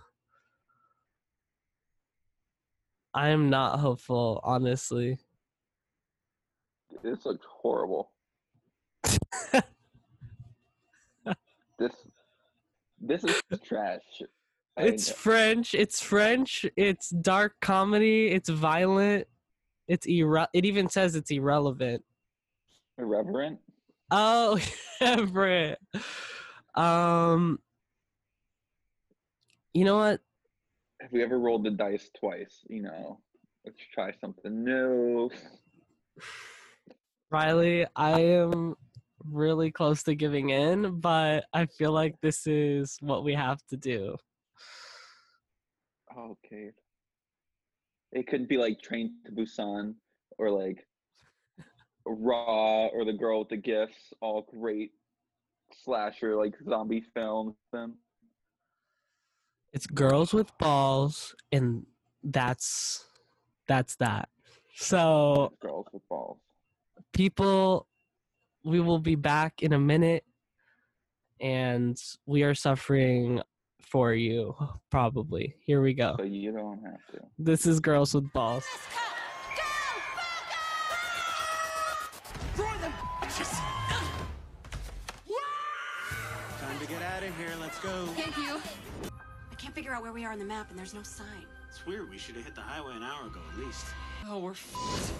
I 3.13 3.29
am 3.29 3.49
not 3.49 3.79
hopeful, 3.79 4.39
honestly. 4.43 5.17
This 7.03 7.25
looks 7.25 7.45
horrible. 7.49 8.11
this 11.79 11.91
this 12.99 13.23
is 13.23 13.41
trash. 13.63 14.01
It's 14.77 15.09
French. 15.09 15.73
It's 15.73 16.01
French. 16.01 16.65
It's 16.75 17.09
dark 17.09 17.55
comedy. 17.61 18.27
It's 18.27 18.49
violent. 18.49 19.27
It's 19.87 20.05
irre- 20.05 20.47
It 20.53 20.65
even 20.65 20.87
says 20.89 21.15
it's 21.15 21.31
irrelevant. 21.31 22.03
irreverent. 22.97 23.59
Oh, 24.11 24.59
Everett. 25.01 25.79
Um, 26.75 27.59
you 29.73 29.83
know 29.85 29.97
what? 29.97 30.21
Have 31.01 31.11
we 31.11 31.23
ever 31.23 31.39
rolled 31.39 31.63
the 31.63 31.71
dice 31.71 32.09
twice? 32.19 32.59
You 32.69 32.83
know, 32.83 33.19
let's 33.65 33.79
try 33.93 34.11
something 34.19 34.63
new. 34.63 35.29
Riley, 37.31 37.85
I 37.95 38.19
am 38.21 38.75
really 39.31 39.71
close 39.71 40.03
to 40.03 40.15
giving 40.15 40.49
in, 40.49 40.99
but 40.99 41.45
I 41.53 41.65
feel 41.65 41.91
like 41.91 42.15
this 42.21 42.47
is 42.47 42.97
what 43.01 43.23
we 43.23 43.33
have 43.33 43.59
to 43.69 43.77
do. 43.77 44.15
Oh, 46.15 46.37
okay. 46.45 46.71
It 48.11 48.27
could 48.27 48.47
be 48.47 48.57
like 48.57 48.81
Train 48.81 49.15
to 49.25 49.31
Busan 49.31 49.95
or 50.37 50.49
like 50.49 50.85
Raw 52.05 52.87
or 52.87 53.05
The 53.05 53.13
Girl 53.13 53.39
with 53.39 53.49
the 53.49 53.57
Gifts, 53.57 54.13
all 54.21 54.47
great 54.49 54.91
slasher 55.83 56.35
like 56.35 56.53
zombie 56.67 57.03
films. 57.13 57.55
Then 57.73 57.95
It's 59.73 59.87
girls 59.87 60.33
with 60.33 60.57
balls, 60.57 61.35
and 61.51 61.85
that's 62.23 63.05
that's 63.67 63.95
that. 63.97 64.29
So 64.75 65.51
girls 65.61 65.87
with 65.91 66.03
balls. 66.09 66.39
people 67.13 67.87
we 68.67 68.81
will 68.81 68.99
be 68.99 69.15
back 69.15 69.63
in 69.63 69.71
a 69.71 69.79
minute 69.79 70.25
and 71.39 71.97
we 72.25 72.43
are 72.43 72.53
suffering 72.53 73.41
for 73.81 74.13
you 74.13 74.53
probably 74.91 75.55
here 75.65 75.81
we 75.81 75.93
go 75.93 76.15
So 76.17 76.23
you 76.25 76.51
don't 76.51 76.81
have 76.83 76.99
to. 77.13 77.25
this 77.39 77.65
is 77.65 77.79
girls 77.79 78.13
with 78.13 78.31
balls 78.33 78.65
Time 86.59 86.79
to 86.79 86.85
get 86.87 87.01
out 87.01 87.23
of 87.23 87.37
here. 87.37 87.49
Let's 87.59 87.79
go. 87.79 88.07
Thank 88.07 88.37
you. 88.37 88.59
I 89.51 89.55
can't 89.55 89.73
figure 89.73 89.93
out 89.93 90.01
where 90.01 90.11
we 90.13 90.25
are 90.25 90.31
on 90.31 90.39
the 90.39 90.45
map, 90.45 90.69
and 90.69 90.77
there's 90.77 90.93
no 90.93 91.03
sign. 91.03 91.27
It's 91.69 91.85
weird. 91.85 92.09
We 92.09 92.17
should 92.17 92.35
have 92.35 92.45
hit 92.45 92.55
the 92.55 92.61
highway 92.61 92.95
an 92.95 93.03
hour 93.03 93.27
ago 93.27 93.39
at 93.53 93.59
least. 93.59 93.85
Oh, 94.27 94.39
we're. 94.39 94.51
F- 94.51 95.13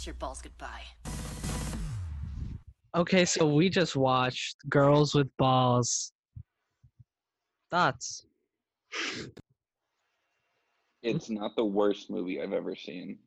Kiss 0.00 0.06
your 0.06 0.14
balls 0.14 0.40
goodbye. 0.40 0.80
okay 2.96 3.26
so 3.26 3.46
we 3.46 3.68
just 3.68 3.96
watched 3.96 4.56
girls 4.70 5.14
with 5.14 5.28
balls 5.36 6.14
thoughts 7.70 8.24
It's 11.02 11.28
not 11.28 11.54
the 11.54 11.66
worst 11.66 12.08
movie 12.08 12.40
I've 12.40 12.54
ever 12.54 12.74
seen. 12.74 13.18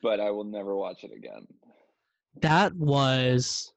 but 0.00 0.20
I 0.20 0.30
will 0.30 0.44
never 0.44 0.76
watch 0.76 1.02
it 1.02 1.10
again. 1.12 1.44
that 2.42 2.72
was 2.76 3.72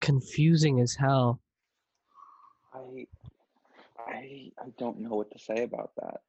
confusing 0.00 0.80
as 0.80 0.96
hell 0.96 1.40
I 2.74 3.06
I 3.96 4.50
I 4.60 4.70
don't 4.76 4.98
know 4.98 5.10
what 5.14 5.30
to 5.30 5.38
say 5.38 5.62
about 5.62 5.92
that. 6.02 6.22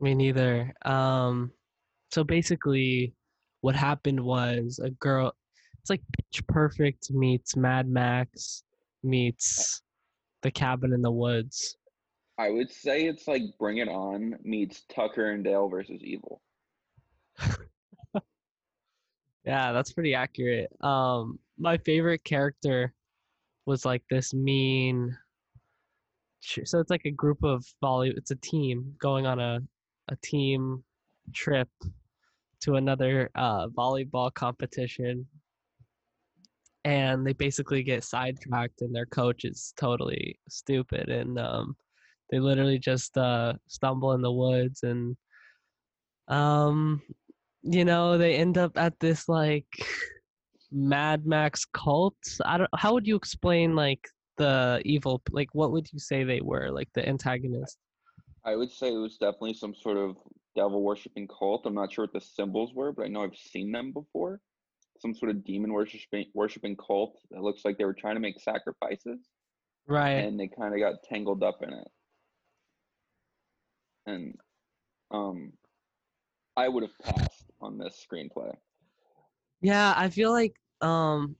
Me 0.00 0.14
neither. 0.14 0.72
Um, 0.84 1.50
so 2.10 2.24
basically, 2.24 3.12
what 3.60 3.74
happened 3.74 4.20
was 4.20 4.80
a 4.82 4.90
girl. 4.90 5.32
It's 5.80 5.90
like 5.90 6.02
Pitch 6.16 6.46
Perfect 6.46 7.10
meets 7.10 7.56
Mad 7.56 7.88
Max 7.88 8.62
meets 9.02 9.82
The 10.42 10.50
Cabin 10.50 10.92
in 10.92 11.02
the 11.02 11.10
Woods. 11.10 11.76
I 12.38 12.50
would 12.50 12.70
say 12.70 13.06
it's 13.06 13.26
like 13.26 13.42
Bring 13.58 13.78
It 13.78 13.88
On 13.88 14.34
meets 14.42 14.82
Tucker 14.94 15.32
and 15.32 15.42
Dale 15.42 15.68
versus 15.68 16.00
Evil. 16.02 16.40
Yeah, 19.48 19.72
that's 19.72 19.94
pretty 19.94 20.14
accurate. 20.14 20.70
Um, 20.82 21.38
my 21.56 21.78
favorite 21.78 22.22
character 22.22 22.92
was 23.64 23.86
like 23.86 24.02
this 24.10 24.34
mean. 24.34 25.16
So 26.42 26.78
it's 26.78 26.90
like 26.90 27.06
a 27.06 27.10
group 27.10 27.42
of 27.42 27.64
volley. 27.80 28.12
It's 28.14 28.30
a 28.30 28.36
team 28.36 28.94
going 29.00 29.24
on 29.24 29.40
a 29.40 29.60
a 30.10 30.16
team 30.22 30.84
trip 31.34 31.68
to 32.60 32.76
another 32.76 33.30
uh, 33.34 33.68
volleyball 33.68 34.32
competition, 34.32 35.26
and 36.84 37.26
they 37.26 37.32
basically 37.32 37.82
get 37.82 38.04
sidetracked, 38.04 38.82
and 38.82 38.94
their 38.94 39.06
coach 39.06 39.44
is 39.44 39.72
totally 39.76 40.38
stupid, 40.48 41.08
and 41.08 41.38
um, 41.38 41.76
they 42.30 42.38
literally 42.38 42.78
just 42.78 43.16
uh, 43.16 43.54
stumble 43.68 44.12
in 44.12 44.22
the 44.22 44.32
woods 44.32 44.82
and 44.82 45.16
um 46.28 47.00
you 47.62 47.84
know 47.84 48.18
they 48.18 48.36
end 48.36 48.58
up 48.58 48.76
at 48.76 48.98
this 49.00 49.28
like 49.28 49.66
mad 50.70 51.24
max 51.26 51.64
cult. 51.64 52.16
I 52.44 52.58
don't 52.58 52.70
how 52.76 52.92
would 52.92 53.06
you 53.06 53.16
explain 53.16 53.74
like 53.74 54.06
the 54.36 54.80
evil 54.84 55.22
like 55.30 55.48
what 55.52 55.72
would 55.72 55.88
you 55.92 55.98
say 55.98 56.22
they 56.22 56.40
were 56.40 56.70
like 56.70 56.88
the 56.94 57.08
antagonist 57.08 57.78
I 58.44 58.54
would 58.54 58.70
say 58.70 58.92
it 58.92 58.98
was 58.98 59.16
definitely 59.16 59.54
some 59.54 59.74
sort 59.74 59.96
of 59.96 60.16
devil 60.58 60.82
worshipping 60.82 61.28
cult. 61.28 61.66
I'm 61.66 61.74
not 61.74 61.92
sure 61.92 62.04
what 62.04 62.12
the 62.12 62.20
symbols 62.20 62.72
were, 62.74 62.92
but 62.92 63.04
I 63.04 63.08
know 63.08 63.22
I've 63.22 63.36
seen 63.36 63.70
them 63.72 63.92
before. 63.92 64.40
Some 65.00 65.14
sort 65.14 65.30
of 65.30 65.44
demon 65.44 65.72
worshiping 65.72 66.26
worshiping 66.34 66.76
cult 66.76 67.16
that 67.30 67.42
looks 67.42 67.64
like 67.64 67.78
they 67.78 67.84
were 67.84 67.94
trying 67.94 68.16
to 68.16 68.20
make 68.20 68.40
sacrifices 68.40 69.20
right 69.86 70.24
and 70.24 70.38
they 70.38 70.48
kind 70.48 70.74
of 70.74 70.80
got 70.80 71.02
tangled 71.04 71.42
up 71.42 71.62
in 71.62 71.72
it. 71.72 71.88
And 74.06 74.34
um 75.12 75.52
I 76.56 76.68
would 76.68 76.82
have 76.82 76.98
passed 76.98 77.44
on 77.60 77.78
this 77.78 78.04
screenplay. 78.04 78.52
yeah 79.60 79.94
i 79.96 80.08
feel 80.08 80.32
like 80.32 80.56
um 80.80 81.36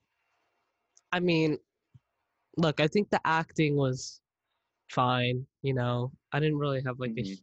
I 1.13 1.21
mean, 1.21 1.59
look, 2.57 2.81
I 2.81 2.87
think 2.89 3.11
the 3.11 3.21
acting 3.25 3.77
was 3.77 4.21
fine. 4.91 5.47
You 5.63 5.75
know, 5.75 6.13
I 6.33 6.41
didn't 6.41 6.59
really 6.59 6.83
have 6.83 7.01
like 7.01 7.13
a. 7.19 7.37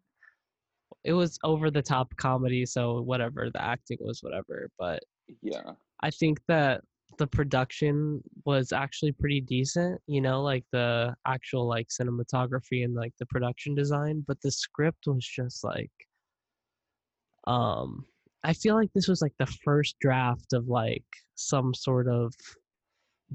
It 1.05 1.13
was 1.13 1.37
over 1.43 1.69
the 1.69 1.83
top 1.83 2.15
comedy, 2.17 2.65
so 2.65 3.01
whatever. 3.01 3.49
The 3.53 3.61
acting 3.61 3.99
was 4.01 4.21
whatever, 4.21 4.69
but 4.79 5.01
Yeah. 5.41 5.73
I 6.01 6.09
think 6.09 6.39
that 6.47 6.81
the 7.17 7.27
production 7.27 8.21
was 8.45 8.71
actually 8.73 9.11
pretty 9.13 9.39
decent, 9.39 10.01
you 10.07 10.19
know, 10.19 10.41
like 10.41 10.65
the 10.71 11.15
actual 11.25 11.67
like 11.67 11.87
cinematography 11.87 12.83
and 12.83 12.95
like 12.95 13.13
the 13.19 13.25
production 13.27 13.75
design, 13.75 14.25
but 14.27 14.41
the 14.41 14.51
script 14.51 15.05
was 15.07 15.25
just 15.25 15.63
like 15.63 15.91
um 17.47 18.05
I 18.43 18.53
feel 18.53 18.75
like 18.75 18.91
this 18.93 19.07
was 19.07 19.21
like 19.21 19.33
the 19.39 19.45
first 19.63 19.95
draft 19.99 20.53
of 20.53 20.67
like 20.67 21.05
some 21.35 21.73
sort 21.73 22.07
of 22.07 22.33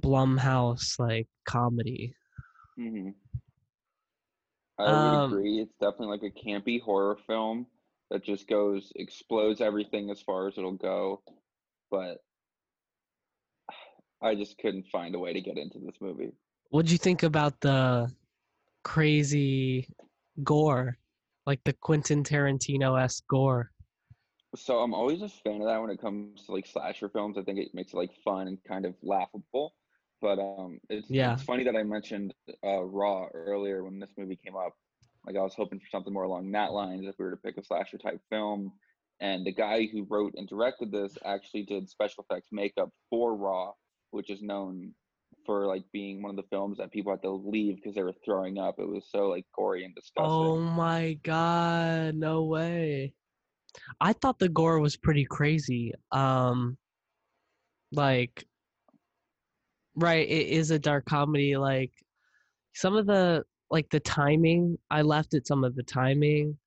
Blumhouse 0.00 0.99
like 0.99 1.29
comedy. 1.47 2.15
hmm 2.77 3.11
I 4.87 4.93
would 4.93 5.15
Um, 5.15 5.33
agree. 5.33 5.61
It's 5.61 5.75
definitely 5.81 6.19
like 6.19 6.23
a 6.23 6.31
campy 6.31 6.81
horror 6.81 7.17
film 7.27 7.67
that 8.11 8.25
just 8.25 8.49
goes 8.49 8.93
explodes 8.97 9.61
everything 9.61 10.11
as 10.11 10.21
far 10.21 10.49
as 10.49 10.59
it'll 10.59 10.73
go. 10.73 11.23
But 11.91 12.19
I 14.23 14.35
just 14.35 14.59
couldn't 14.59 14.87
find 14.89 15.15
a 15.15 15.19
way 15.19 15.33
to 15.33 15.41
get 15.41 15.57
into 15.59 15.79
this 15.79 16.01
movie. 16.01 16.33
What'd 16.71 16.91
you 16.91 16.99
think 16.99 17.23
about 17.23 17.61
the 17.61 18.11
crazy 18.85 19.89
gore? 20.45 20.99
Like 21.47 21.65
the 21.65 21.73
Quentin 21.73 22.23
Tarantino 22.23 23.01
esque 23.01 23.27
gore? 23.27 23.71
So 24.57 24.81
I'm 24.81 24.95
always 24.95 25.23
a 25.23 25.29
fan 25.29 25.61
of 25.63 25.67
that 25.69 25.81
when 25.81 25.91
it 25.91 26.01
comes 26.01 26.45
to 26.47 26.53
like 26.53 26.67
slasher 26.67 27.09
films. 27.09 27.39
I 27.39 27.43
think 27.43 27.59
it 27.59 27.75
makes 27.75 27.93
it 27.93 27.97
like 27.97 28.15
fun 28.25 28.49
and 28.49 28.63
kind 28.65 28.85
of 28.85 28.95
laughable. 29.03 29.75
But 30.21 30.39
um, 30.39 30.79
it's 30.89 31.09
Yeah. 31.11 31.33
it's 31.35 31.43
funny 31.43 31.65
that 31.65 31.77
I 31.77 31.83
mentioned 31.83 32.35
uh, 32.65 32.83
Raw 32.83 33.29
earlier 33.35 33.85
when 33.85 33.99
this 33.99 34.12
movie 34.19 34.37
came 34.37 34.57
up. 34.57 34.75
Like 35.27 35.37
I 35.37 35.43
was 35.43 35.55
hoping 35.55 35.79
for 35.81 35.87
something 35.91 36.12
more 36.12 36.25
along 36.25 36.50
that 36.53 36.73
lines 36.73 37.07
if 37.07 37.15
we 37.19 37.25
were 37.25 37.31
to 37.33 37.37
pick 37.37 37.59
a 37.59 37.65
slasher 37.65 37.99
type 37.99 38.21
film. 38.31 38.73
And 39.21 39.45
the 39.45 39.53
guy 39.53 39.87
who 39.93 40.07
wrote 40.09 40.33
and 40.37 40.49
directed 40.49 40.91
this 40.91 41.17
actually 41.27 41.65
did 41.65 41.89
special 41.91 42.25
effects 42.29 42.49
makeup 42.53 42.91
for 43.11 43.37
Raw, 43.37 43.73
which 44.12 44.31
is 44.31 44.41
known 44.43 44.95
for 45.45 45.67
like 45.67 45.85
being 45.93 46.23
one 46.23 46.31
of 46.31 46.37
the 46.37 46.49
films 46.50 46.79
that 46.79 46.91
people 46.91 47.12
had 47.12 47.23
to 47.23 47.31
leave 47.31 47.77
because 47.77 47.95
they 47.95 48.03
were 48.03 48.15
throwing 48.25 48.59
up. 48.59 48.77
It 48.79 48.89
was 48.89 49.07
so 49.11 49.29
like 49.29 49.45
gory 49.57 49.85
and 49.85 49.95
disgusting. 49.95 50.31
Oh 50.31 50.57
my 50.59 51.19
god, 51.23 52.15
no 52.15 52.45
way. 52.45 53.15
I 54.00 54.12
thought 54.15 54.39
the 54.39 54.49
gore 54.49 54.81
was 54.81 54.97
pretty 54.97 55.25
crazy. 55.25 55.93
Um 56.12 56.79
like 57.93 58.47
right, 60.00 60.26
it 60.28 60.49
is 60.49 60.71
a 60.71 60.78
dark 60.78 61.04
comedy 61.07 61.57
like 61.57 61.92
some 62.75 62.97
of 62.97 63.07
the 63.07 63.45
like 63.71 63.88
the 63.90 64.00
timing, 64.00 64.78
I 64.90 65.02
left 65.02 65.35
at 65.35 65.47
some 65.47 65.64
of 65.64 65.76
the 65.76 65.83
timing 65.85 66.59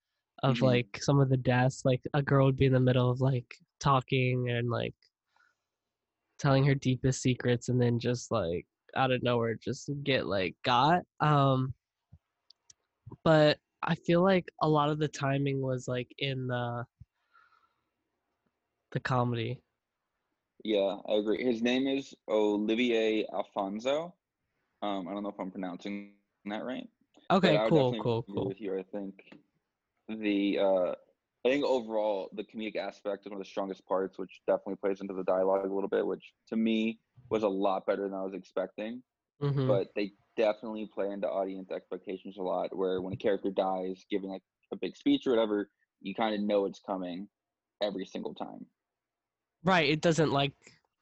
of 0.43 0.57
Mhm. 0.57 0.61
like 0.61 0.99
some 1.01 1.19
of 1.19 1.29
the 1.29 1.37
deaths, 1.37 1.83
like 1.85 2.01
a 2.13 2.21
girl 2.21 2.45
would 2.45 2.57
be 2.57 2.65
in 2.67 2.73
the 2.73 2.79
middle 2.79 3.09
of 3.09 3.21
like 3.21 3.55
talking 3.79 4.49
and 4.49 4.69
like 4.69 4.95
telling 6.39 6.65
her 6.65 6.75
deepest 6.75 7.21
secrets 7.21 7.69
and 7.69 7.81
then 7.81 7.99
just 7.99 8.31
like 8.31 8.65
out 8.95 9.11
of 9.11 9.23
nowhere 9.23 9.55
just 9.55 9.89
get 10.03 10.25
like 10.27 10.55
got. 10.63 11.03
Um 11.19 11.73
but 13.23 13.59
I 13.81 13.95
feel 13.95 14.21
like 14.23 14.45
a 14.61 14.69
lot 14.69 14.89
of 14.89 14.99
the 14.99 15.07
timing 15.07 15.61
was 15.61 15.87
like 15.87 16.09
in 16.17 16.47
the 16.47 16.85
the 18.91 18.99
comedy. 18.99 19.61
Yeah, 20.63 20.97
I 21.07 21.13
agree. 21.15 21.43
His 21.43 21.61
name 21.61 21.87
is 21.87 22.15
Olivier 22.29 23.25
Afonso. 23.27 24.13
Um, 24.81 25.07
I 25.07 25.13
don't 25.13 25.23
know 25.23 25.29
if 25.29 25.39
I'm 25.39 25.51
pronouncing 25.51 26.13
that 26.45 26.63
right. 26.63 26.89
Okay, 27.31 27.59
cool, 27.67 27.95
cool, 27.95 28.23
cool. 28.33 28.47
With 28.47 28.61
you, 28.61 28.77
I 28.77 28.83
think 28.83 29.37
the 30.07 30.59
uh, 30.59 30.91
I 31.45 31.49
think 31.49 31.65
overall 31.65 32.29
the 32.33 32.43
comedic 32.43 32.75
aspect 32.75 33.25
is 33.25 33.29
one 33.31 33.39
of 33.39 33.45
the 33.45 33.49
strongest 33.49 33.85
parts, 33.85 34.17
which 34.17 34.41
definitely 34.47 34.75
plays 34.77 35.01
into 35.01 35.13
the 35.13 35.23
dialogue 35.23 35.69
a 35.69 35.73
little 35.73 35.89
bit, 35.89 36.05
which 36.05 36.33
to 36.47 36.55
me 36.55 36.99
was 37.29 37.43
a 37.43 37.49
lot 37.49 37.85
better 37.85 38.03
than 38.03 38.13
I 38.13 38.23
was 38.23 38.33
expecting. 38.33 39.03
hmm 39.41 39.67
But 39.67 39.89
they 39.95 40.13
definitely 40.37 40.87
play 40.93 41.09
into 41.11 41.27
audience 41.29 41.71
expectations 41.71 42.37
a 42.37 42.41
lot. 42.41 42.75
Where 42.75 43.01
when 43.01 43.13
a 43.13 43.17
character 43.17 43.51
dies, 43.51 44.05
giving 44.09 44.29
like 44.29 44.43
a 44.71 44.75
big 44.77 44.95
speech 44.95 45.27
or 45.27 45.31
whatever, 45.31 45.69
you 46.01 46.15
kind 46.15 46.35
of 46.35 46.41
know 46.41 46.65
it's 46.65 46.79
coming 46.79 47.27
every 47.81 48.05
single 48.05 48.33
time. 48.33 48.65
Right, 49.63 49.89
it 49.89 50.01
doesn't 50.01 50.31
like 50.31 50.53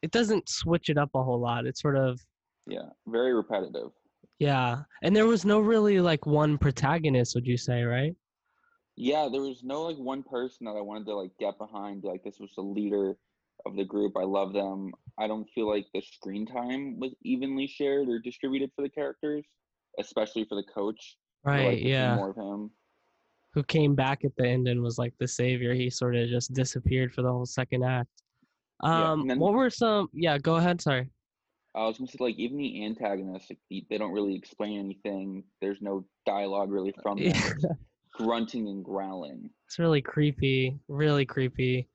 it 0.01 0.11
doesn't 0.11 0.49
switch 0.49 0.89
it 0.89 0.97
up 0.97 1.09
a 1.15 1.23
whole 1.23 1.39
lot. 1.39 1.65
It's 1.65 1.81
sort 1.81 1.97
of 1.97 2.19
Yeah, 2.67 2.89
very 3.07 3.33
repetitive. 3.33 3.91
yeah. 4.39 4.83
And 5.03 5.15
there 5.15 5.27
was 5.27 5.45
no 5.45 5.59
really 5.59 5.99
like 5.99 6.25
one 6.25 6.57
protagonist, 6.57 7.35
would 7.35 7.45
you 7.47 7.57
say, 7.57 7.83
right? 7.83 8.15
Yeah, 8.95 9.29
there 9.31 9.41
was 9.41 9.63
no 9.63 9.83
like 9.83 9.97
one 9.97 10.21
person 10.23 10.65
that 10.65 10.75
I 10.75 10.81
wanted 10.81 11.05
to 11.05 11.15
like 11.15 11.31
get 11.39 11.57
behind. 11.57 12.03
Like 12.03 12.23
this 12.23 12.39
was 12.39 12.51
the 12.55 12.61
leader 12.61 13.15
of 13.65 13.75
the 13.75 13.85
group. 13.85 14.13
I 14.17 14.23
love 14.23 14.53
them. 14.53 14.91
I 15.19 15.27
don't 15.27 15.47
feel 15.53 15.69
like 15.69 15.85
the 15.93 16.01
screen 16.01 16.45
time 16.45 16.99
was 16.99 17.13
evenly 17.23 17.67
shared 17.67 18.09
or 18.09 18.19
distributed 18.19 18.71
for 18.75 18.81
the 18.81 18.89
characters, 18.89 19.45
especially 19.99 20.45
for 20.45 20.55
the 20.55 20.63
coach. 20.73 21.17
Would 21.45 21.51
like 21.53 21.65
Right, 21.65 21.81
yeah. 21.81 22.15
More 22.15 22.31
of 22.31 22.35
him. 22.37 22.71
Who 23.53 23.63
came 23.63 23.95
back 23.95 24.23
at 24.23 24.35
the 24.37 24.47
end 24.47 24.67
and 24.67 24.81
was 24.81 24.97
like 24.97 25.13
the 25.19 25.27
savior. 25.27 25.73
He 25.73 25.89
sort 25.89 26.15
of 26.15 26.29
just 26.29 26.53
disappeared 26.53 27.13
for 27.13 27.21
the 27.21 27.31
whole 27.31 27.45
second 27.45 27.83
act. 27.83 28.20
Yeah, 28.83 29.11
Um 29.11 29.21
and 29.21 29.29
then- 29.31 29.39
what 29.39 29.53
were 29.53 29.69
some 29.69 30.07
yeah, 30.13 30.37
go 30.37 30.55
ahead, 30.55 30.81
sorry. 30.81 31.09
I 31.73 31.85
was 31.87 31.97
gonna 31.97 32.09
say 32.11 32.17
like 32.19 32.35
even 32.37 32.57
the 32.57 32.83
antagonists, 32.85 33.49
like, 33.49 33.85
they 33.89 33.97
don't 33.97 34.11
really 34.11 34.35
explain 34.35 34.79
anything. 34.79 35.43
There's 35.61 35.81
no 35.81 36.05
dialogue 36.25 36.69
really 36.71 36.93
from 37.01 37.17
them. 37.23 37.33
Grunting 38.13 38.67
and 38.67 38.83
growling. 38.83 39.49
It's 39.67 39.79
really 39.79 40.01
creepy, 40.01 40.77
really 40.89 41.25
creepy. 41.25 41.87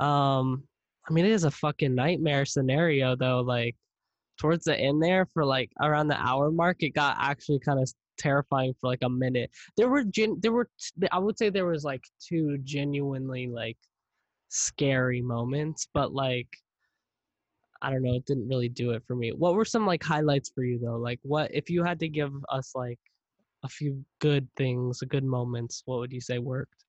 Um, 0.00 0.62
I 1.08 1.12
mean, 1.12 1.26
it 1.26 1.32
is 1.32 1.44
a 1.44 1.50
fucking 1.50 1.94
nightmare 1.94 2.46
scenario 2.46 3.14
though. 3.16 3.40
Like 3.40 3.76
towards 4.38 4.64
the 4.64 4.78
end 4.78 5.02
there, 5.02 5.26
for 5.34 5.44
like 5.44 5.70
around 5.82 6.08
the 6.08 6.16
hour 6.18 6.50
mark, 6.50 6.78
it 6.82 6.94
got 6.94 7.16
actually 7.20 7.58
kind 7.60 7.78
of 7.80 7.90
terrifying 8.16 8.74
for 8.80 8.88
like 8.88 9.02
a 9.02 9.08
minute. 9.10 9.50
There 9.76 9.88
were 9.90 10.04
gen- 10.04 10.38
there 10.40 10.52
were 10.52 10.70
t- 10.80 11.08
I 11.12 11.18
would 11.18 11.36
say 11.38 11.50
there 11.50 11.66
was 11.66 11.84
like 11.84 12.02
two 12.26 12.56
genuinely 12.64 13.46
like 13.46 13.76
scary 14.48 15.22
moments, 15.22 15.88
but 15.92 16.12
like 16.12 16.48
I 17.80 17.90
don't 17.90 18.02
know, 18.02 18.14
it 18.14 18.26
didn't 18.26 18.48
really 18.48 18.68
do 18.68 18.90
it 18.90 19.04
for 19.06 19.14
me. 19.14 19.30
What 19.30 19.54
were 19.54 19.64
some 19.64 19.86
like 19.86 20.02
highlights 20.02 20.50
for 20.50 20.64
you 20.64 20.78
though? 20.78 20.96
Like 20.96 21.20
what 21.22 21.50
if 21.54 21.70
you 21.70 21.84
had 21.84 22.00
to 22.00 22.08
give 22.08 22.32
us 22.48 22.72
like 22.74 22.98
a 23.62 23.68
few 23.68 24.04
good 24.20 24.48
things, 24.56 25.02
a 25.02 25.06
good 25.06 25.24
moments, 25.24 25.82
what 25.86 25.98
would 25.98 26.12
you 26.12 26.20
say 26.20 26.38
worked? 26.38 26.84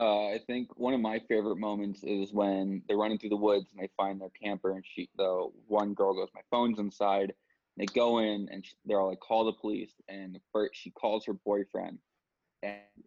Uh, 0.00 0.26
I 0.28 0.40
think 0.46 0.76
one 0.76 0.92
of 0.92 1.00
my 1.00 1.20
favorite 1.28 1.56
moments 1.56 2.02
is 2.02 2.32
when 2.32 2.82
they're 2.88 2.96
running 2.96 3.18
through 3.18 3.30
the 3.30 3.36
woods 3.36 3.66
and 3.70 3.80
they 3.80 3.90
find 3.96 4.20
their 4.20 4.30
camper, 4.30 4.72
and 4.72 4.84
she, 4.84 5.08
the 5.16 5.48
one 5.68 5.94
girl 5.94 6.14
goes, 6.14 6.28
"My 6.34 6.40
phone's 6.50 6.78
inside." 6.78 7.32
They 7.76 7.86
go 7.86 8.18
in 8.18 8.48
and 8.50 8.64
sh 8.64 8.74
they're 8.84 9.00
all 9.00 9.08
like, 9.08 9.20
"Call 9.20 9.44
the 9.44 9.52
police!" 9.52 9.92
And 10.08 10.40
first, 10.52 10.74
she 10.74 10.90
calls 10.90 11.24
her 11.26 11.32
boyfriend, 11.32 11.98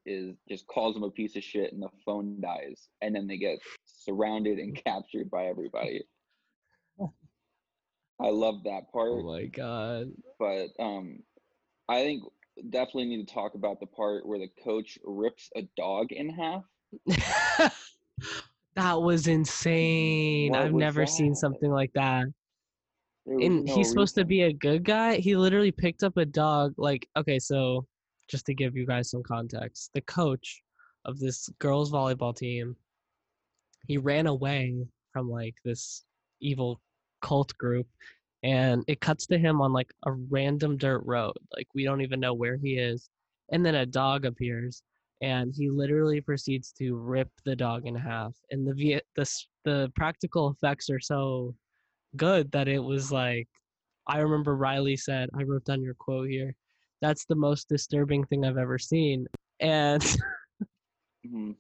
is 0.06 0.36
just 0.50 0.68
calls 0.68 0.96
him 0.96 1.04
a 1.04 1.12
piece 1.12 1.36
of 1.36 1.44
shit, 1.44 1.74
and 1.74 1.82
the 1.82 1.90
phone 2.06 2.40
dies, 2.42 2.90
and 3.02 3.16
then 3.16 3.28
they 3.28 3.38
get 3.38 3.60
surrounded 3.86 4.60
and 4.60 4.82
captured 4.84 5.30
by 5.30 5.46
everybody. 5.46 6.04
I 8.20 8.30
love 8.30 8.64
that 8.64 8.92
part 8.92 9.12
Oh 9.12 9.22
my 9.22 9.46
god. 9.46 10.08
but 10.40 10.70
um, 10.80 11.20
I 11.88 12.02
think 12.02 12.24
definitely 12.70 13.06
need 13.06 13.28
to 13.28 13.34
talk 13.34 13.54
about 13.54 13.80
the 13.80 13.86
part 13.86 14.26
where 14.26 14.40
the 14.40 14.50
coach 14.64 14.98
rips 15.04 15.50
a 15.56 15.68
dog 15.78 16.12
in 16.12 16.30
half. 16.30 16.64
that 18.76 19.02
was 19.02 19.28
insane. 19.28 20.52
What 20.52 20.62
I've 20.62 20.74
was 20.74 20.82
never 20.82 21.06
seen 21.06 21.36
something 21.36 21.72
like 21.72 21.92
that. 21.94 22.26
And 23.28 23.66
no 23.66 23.74
he's 23.74 23.90
supposed 23.90 24.16
to 24.16 24.26
be 24.26 24.44
a 24.44 24.54
good 24.54 24.84
guy. 24.84 25.18
He 25.18 25.36
literally 25.36 25.72
picked 25.72 26.04
up 26.04 26.18
a 26.18 26.26
dog. 26.26 26.74
Like, 26.78 27.08
okay, 27.18 27.40
so 27.40 27.86
just 28.28 28.46
to 28.48 28.54
give 28.54 28.76
you 28.76 28.86
guys 28.86 29.10
some 29.10 29.24
context, 29.24 29.92
the 29.94 30.02
coach 30.02 30.62
of 31.06 31.20
this 31.20 31.50
girls' 31.60 31.92
volleyball 31.92 32.36
team, 32.36 32.76
he 33.88 33.98
ran 33.98 34.28
away 34.28 34.86
from 35.14 35.30
like 35.30 35.56
this 35.64 36.04
evil 36.42 36.80
cult 37.22 37.58
group 37.58 37.88
and 38.44 38.84
it 38.88 39.02
cuts 39.02 39.26
to 39.28 39.38
him 39.38 39.62
on 39.62 39.74
like 39.74 39.92
a 40.06 40.12
random 40.12 40.78
dirt 40.78 41.02
road 41.06 41.36
like 41.56 41.68
we 41.74 41.84
don't 41.84 42.02
even 42.02 42.20
know 42.20 42.34
where 42.34 42.58
he 42.58 42.78
is 42.78 43.10
and 43.52 43.66
then 43.66 43.76
a 43.76 43.86
dog 43.86 44.26
appears 44.26 44.84
and 45.22 45.54
he 45.56 45.70
literally 45.70 46.22
proceeds 46.22 46.72
to 46.72 46.96
rip 46.96 47.30
the 47.46 47.56
dog 47.56 47.88
in 47.88 47.96
half 47.96 48.36
and 48.52 48.68
the 48.68 49.02
the 49.16 49.44
the 49.66 49.92
practical 49.96 50.50
effects 50.50 50.90
are 50.90 51.00
so 51.00 51.56
good 52.16 52.52
that 52.52 52.68
it 52.68 52.80
was 52.80 53.12
like 53.12 53.48
i 54.08 54.20
remember 54.20 54.56
riley 54.56 54.96
said 54.96 55.30
i 55.38 55.44
wrote 55.44 55.66
down 55.66 55.82
your 55.82 55.96
quote 55.96 56.30
here 56.30 56.56
that's 57.02 57.26
the 57.26 57.36
most 57.36 57.68
disturbing 57.70 58.24
thing 58.26 58.46
i've 58.46 58.58
ever 58.58 58.78
seen 58.80 59.28
and 59.60 60.02
Mhm. 61.26 61.56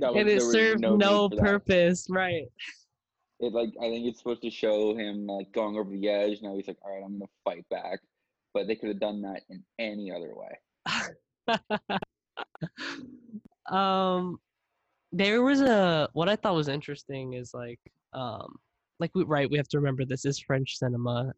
Was- 0.00 0.16
and 0.16 0.28
it 0.28 0.42
served 0.42 0.80
no 0.80 0.96
no, 0.96 1.28
need 1.28 1.30
for 1.30 1.36
that. 1.36 1.44
purpose 1.44 2.06
right 2.10 2.46
it 3.42 3.52
like 3.52 3.70
I 3.80 3.90
think 3.90 4.06
it's 4.06 4.18
supposed 4.18 4.42
to 4.42 4.50
show 4.50 4.96
him 4.96 5.26
like 5.26 5.52
going 5.52 5.76
over 5.76 5.90
the 5.90 6.08
edge. 6.08 6.40
Now 6.42 6.54
he's 6.54 6.68
like, 6.68 6.78
all 6.84 6.92
right, 6.92 7.02
I'm 7.04 7.18
gonna 7.18 7.26
fight 7.44 7.66
back. 7.70 7.98
But 8.54 8.68
they 8.68 8.76
could 8.76 8.88
have 8.88 9.00
done 9.00 9.20
that 9.22 9.42
in 9.50 9.64
any 9.80 10.12
other 10.12 10.34
way. 10.36 10.56
um 13.70 14.38
there 15.12 15.42
was 15.42 15.60
a 15.60 16.08
what 16.12 16.28
i 16.28 16.36
thought 16.36 16.54
was 16.54 16.68
interesting 16.68 17.34
is 17.34 17.52
like 17.54 17.78
um 18.12 18.56
like 18.98 19.10
we 19.14 19.22
right 19.24 19.50
we 19.50 19.56
have 19.56 19.68
to 19.68 19.78
remember 19.78 20.04
this 20.04 20.24
is 20.24 20.38
french 20.40 20.76
cinema 20.78 21.32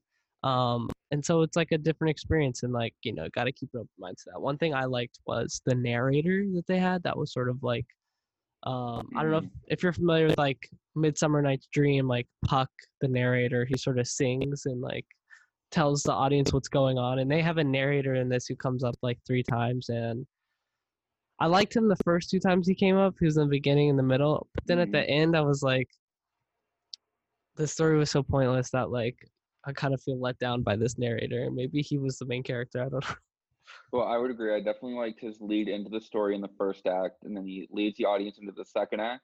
um 0.45 0.89
and 1.11 1.25
so 1.25 1.43
it's 1.43 1.57
like 1.57 1.73
a 1.73 1.79
different 1.79 2.11
experience 2.11 2.63
and 2.63 2.73
like 2.73 2.95
you 3.03 3.13
know 3.13 3.27
got 3.35 3.45
to 3.45 3.53
keep 3.53 3.71
an 3.75 3.81
open 3.81 3.89
mind 3.99 4.17
to 4.17 4.25
that 4.31 4.41
one 4.41 4.59
thing 4.59 4.75
i 4.75 4.85
liked 4.85 5.19
was 5.27 5.61
the 5.65 5.75
narrator 5.75 6.45
that 6.55 6.67
they 6.67 6.79
had 6.79 7.03
that 7.03 7.17
was 7.17 7.33
sort 7.33 7.49
of 7.49 7.61
like 7.63 7.87
um 8.65 9.09
i 9.17 9.23
don't 9.23 9.33
know 9.33 9.39
if, 9.39 9.45
if 9.69 9.83
you're 9.83 9.93
familiar 9.93 10.27
with 10.27 10.39
like 10.39 10.69
midsummer 10.95 11.41
night's 11.41 11.67
dream 11.73 12.07
like 12.07 12.27
puck 12.45 12.71
the 13.01 13.09
narrator 13.09 13.65
he 13.65 13.77
sort 13.77 13.99
of 13.99 14.07
sings 14.07 14.67
and 14.67 14.81
like 14.81 15.07
tells 15.71 16.03
the 16.03 16.13
audience 16.13 16.53
what's 16.53 16.69
going 16.69 16.99
on 16.99 17.19
and 17.19 17.31
they 17.31 17.41
have 17.41 17.59
a 17.59 17.65
narrator 17.65 18.15
in 18.15 18.29
this 18.29 18.47
who 18.47 18.55
comes 18.55 18.85
up 18.85 18.95
like 19.03 19.19
three 19.27 19.43
times 19.43 19.89
and 19.89 20.27
I 21.41 21.47
liked 21.47 21.75
him 21.75 21.89
the 21.89 21.97
first 22.05 22.31
two 22.31 22.39
times 22.39 22.69
he 22.69 22.77
came 22.77 22.97
up. 22.97 23.17
He 23.19 23.27
was 23.27 23.37
in 23.37 23.43
the 23.43 23.51
beginning 23.51 23.91
and 23.91 23.99
the 23.99 24.05
middle. 24.05 24.47
But 24.55 24.67
then 24.67 24.79
at 24.79 24.93
the 24.93 25.03
end, 25.03 25.37
I 25.37 25.41
was 25.41 25.65
like, 25.65 25.89
the 27.57 27.67
story 27.67 27.99
was 27.99 28.11
so 28.11 28.23
pointless 28.23 28.71
that 28.71 28.91
like 28.91 29.17
I 29.67 29.73
kind 29.73 29.95
of 29.95 30.03
feel 30.03 30.21
let 30.21 30.39
down 30.39 30.63
by 30.63 30.77
this 30.77 30.99
narrator. 30.99 31.51
Maybe 31.51 31.81
he 31.81 31.99
was 31.99 32.19
the 32.19 32.27
main 32.27 32.43
character. 32.43 32.83
I 32.83 32.89
don't 32.89 33.05
know. 33.09 33.15
Well, 33.93 34.07
I 34.07 34.19
would 34.19 34.31
agree. 34.31 34.55
I 34.55 34.59
definitely 34.59 34.95
liked 34.95 35.21
his 35.21 35.41
lead 35.41 35.69
into 35.69 35.89
the 35.89 36.01
story 36.01 36.35
in 36.35 36.41
the 36.41 36.51
first 36.59 36.87
act, 36.87 37.25
and 37.25 37.37
then 37.37 37.47
he 37.47 37.69
leads 37.71 37.97
the 37.97 38.05
audience 38.05 38.39
into 38.39 38.53
the 38.53 38.65
second 38.65 39.01
act. 39.01 39.23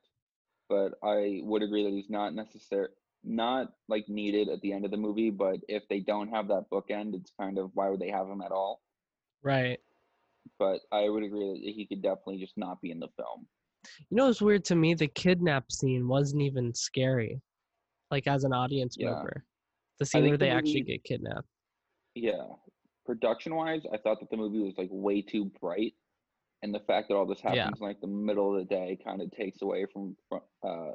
But 0.68 0.94
I 1.03 1.40
would 1.42 1.62
agree 1.62 1.83
that 1.85 1.92
he's 1.92 2.09
not 2.09 2.35
necessary, 2.35 2.88
not 3.24 3.72
like 3.88 4.09
needed 4.09 4.48
at 4.48 4.61
the 4.61 4.72
end 4.72 4.85
of 4.85 4.92
the 4.92 4.96
movie. 4.96 5.31
But 5.31 5.61
if 5.68 5.83
they 5.88 6.00
don't 6.00 6.29
have 6.29 6.48
that 6.48 6.70
bookend, 6.72 7.14
it's 7.14 7.33
kind 7.38 7.59
of 7.59 7.70
why 7.74 7.90
would 7.90 8.00
they 8.00 8.11
have 8.11 8.29
him 8.29 8.40
at 8.40 8.53
all? 8.53 8.81
Right. 9.42 9.81
But 10.59 10.81
I 10.92 11.09
would 11.09 11.22
agree 11.24 11.50
that 11.53 11.74
he 11.74 11.87
could 11.87 12.03
definitely 12.03 12.38
just 12.38 12.57
not 12.57 12.81
be 12.81 12.92
in 12.92 13.00
the 13.00 13.09
film. 13.16 13.46
You 14.11 14.16
know, 14.16 14.29
it's 14.29 14.40
weird 14.40 14.64
to 14.66 14.76
me. 14.76 14.94
The 14.94 15.09
kidnap 15.09 15.70
scene 15.72 16.07
wasn't 16.07 16.42
even 16.42 16.72
scary, 16.74 17.40
like 18.11 18.26
as 18.26 18.44
an 18.44 18.53
audience 18.53 18.96
Yeah. 18.98 19.11
member. 19.14 19.44
The 20.01 20.07
scene 20.07 20.23
where 20.23 20.33
the 20.33 20.39
they 20.47 20.51
actually 20.51 20.81
movie- 20.81 20.93
get 20.99 21.05
kidnapped. 21.05 21.47
Yeah, 22.17 22.47
production 23.07 23.55
wise, 23.55 23.83
I 23.93 23.99
thought 23.99 24.19
that 24.21 24.31
the 24.31 24.37
movie 24.37 24.59
was 24.59 24.77
like 24.77 24.89
way 24.91 25.23
too 25.23 25.45
bright, 25.61 25.95
and 26.63 26.75
the 26.75 26.81
fact 26.81 27.09
that 27.09 27.15
all 27.15 27.27
this 27.27 27.41
happens 27.41 27.57
Yeah. 27.59 27.69
in 27.69 27.87
like 27.87 28.01
the 28.01 28.07
middle 28.09 28.53
of 28.55 28.67
the 28.67 28.75
day 28.75 28.99
kind 29.05 29.23
of 29.23 29.31
takes 29.31 29.63
away 29.63 29.87
from 29.93 30.17
fro- 30.29 30.45
uh, 30.67 30.95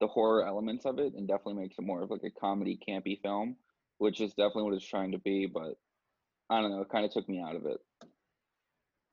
the 0.00 0.06
horror 0.06 0.46
elements 0.46 0.86
of 0.86 0.98
it, 0.98 1.12
and 1.14 1.28
definitely 1.28 1.54
makes 1.62 1.76
it 1.78 1.82
more 1.82 2.02
of 2.02 2.10
like 2.10 2.22
a 2.24 2.30
comedy 2.30 2.78
campy 2.88 3.20
film, 3.20 3.56
which 3.98 4.20
is 4.20 4.30
definitely 4.34 4.62
what 4.64 4.74
it's 4.74 4.86
trying 4.86 5.12
to 5.12 5.18
be. 5.18 5.46
But 5.46 5.76
I 6.48 6.60
don't 6.62 6.70
know, 6.70 6.80
it 6.80 6.88
kind 6.88 7.04
of 7.04 7.12
took 7.12 7.28
me 7.28 7.40
out 7.40 7.56
of 7.56 7.66
it. 7.66 7.78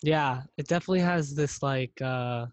Yeah, 0.03 0.43
it 0.57 0.67
definitely 0.67 1.01
has 1.01 1.35
this 1.35 1.61
like 1.61 1.99
uh 2.01 2.45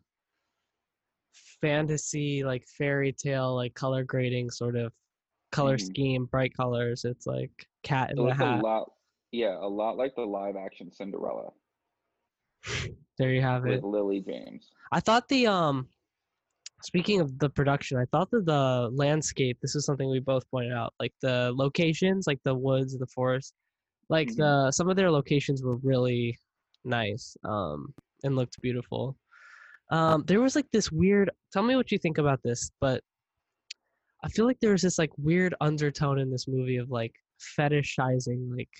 fantasy, 1.61 2.45
like 2.45 2.67
fairy 2.67 3.13
tale, 3.13 3.55
like 3.55 3.75
color 3.75 4.05
grading 4.05 4.51
sort 4.51 4.77
of 4.77 4.93
color 5.51 5.79
Mhm. 5.79 5.87
scheme, 5.87 6.25
bright 6.27 6.55
colors. 6.57 7.05
It's 7.05 7.27
like 7.27 7.51
cat 7.83 8.11
in 8.11 8.17
It 8.19 8.21
the 8.21 8.27
looked 8.27 8.41
a 8.41 8.45
hat. 8.45 8.63
lot, 8.63 8.93
yeah, 9.33 9.57
a 9.59 9.69
lot 9.69 9.97
like 9.97 10.15
the 10.15 10.23
live 10.23 10.57
action 10.57 10.91
Cinderella 10.93 11.53
There 13.19 13.33
you 13.33 13.41
have 13.43 13.67
it. 13.67 13.83
with 13.83 13.85
Lily 13.85 14.21
James. 14.21 14.71
I 14.93 15.01
thought 15.01 15.29
the 15.29 15.47
um 15.47 15.89
speaking 16.83 17.21
of 17.21 17.37
the 17.41 17.51
production, 17.51 17.99
I 17.99 18.05
thought 18.13 18.31
that 18.31 18.47
the 18.47 18.91
landscape, 18.93 19.59
this 19.61 19.75
is 19.75 19.85
something 19.85 20.09
we 20.09 20.21
both 20.21 20.49
pointed 20.51 20.73
out, 20.73 20.95
like 21.01 21.13
the 21.21 21.53
locations, 21.55 22.27
like 22.29 22.41
the 22.45 22.55
woods, 22.55 22.97
the 22.97 23.07
forest, 23.07 23.55
like 24.09 24.29
Mhm. 24.29 24.37
the 24.37 24.71
some 24.73 24.89
of 24.89 24.97
their 24.97 25.11
locations 25.11 25.63
were 25.63 25.77
really 25.79 26.39
nice 26.85 27.37
um 27.45 27.93
and 28.25 28.37
looked 28.37 28.61
beautiful. 28.63 29.17
Um 29.91 30.23
there 30.27 30.41
was 30.41 30.55
like 30.55 30.71
this 30.71 30.93
weird 30.93 31.31
tell 31.53 31.63
me 31.63 31.75
what 31.77 31.91
you 31.91 31.99
think 31.99 32.19
about 32.19 32.41
this, 32.43 32.71
but 32.81 33.03
I 34.25 34.29
feel 34.29 34.47
like 34.47 34.59
there's 34.61 34.83
this 34.83 34.99
like 34.99 35.13
weird 35.17 35.55
undertone 35.61 36.19
in 36.19 36.31
this 36.31 36.49
movie 36.49 36.77
of 36.77 36.91
like 36.91 37.15
fetishizing 37.59 38.57
like 38.57 38.71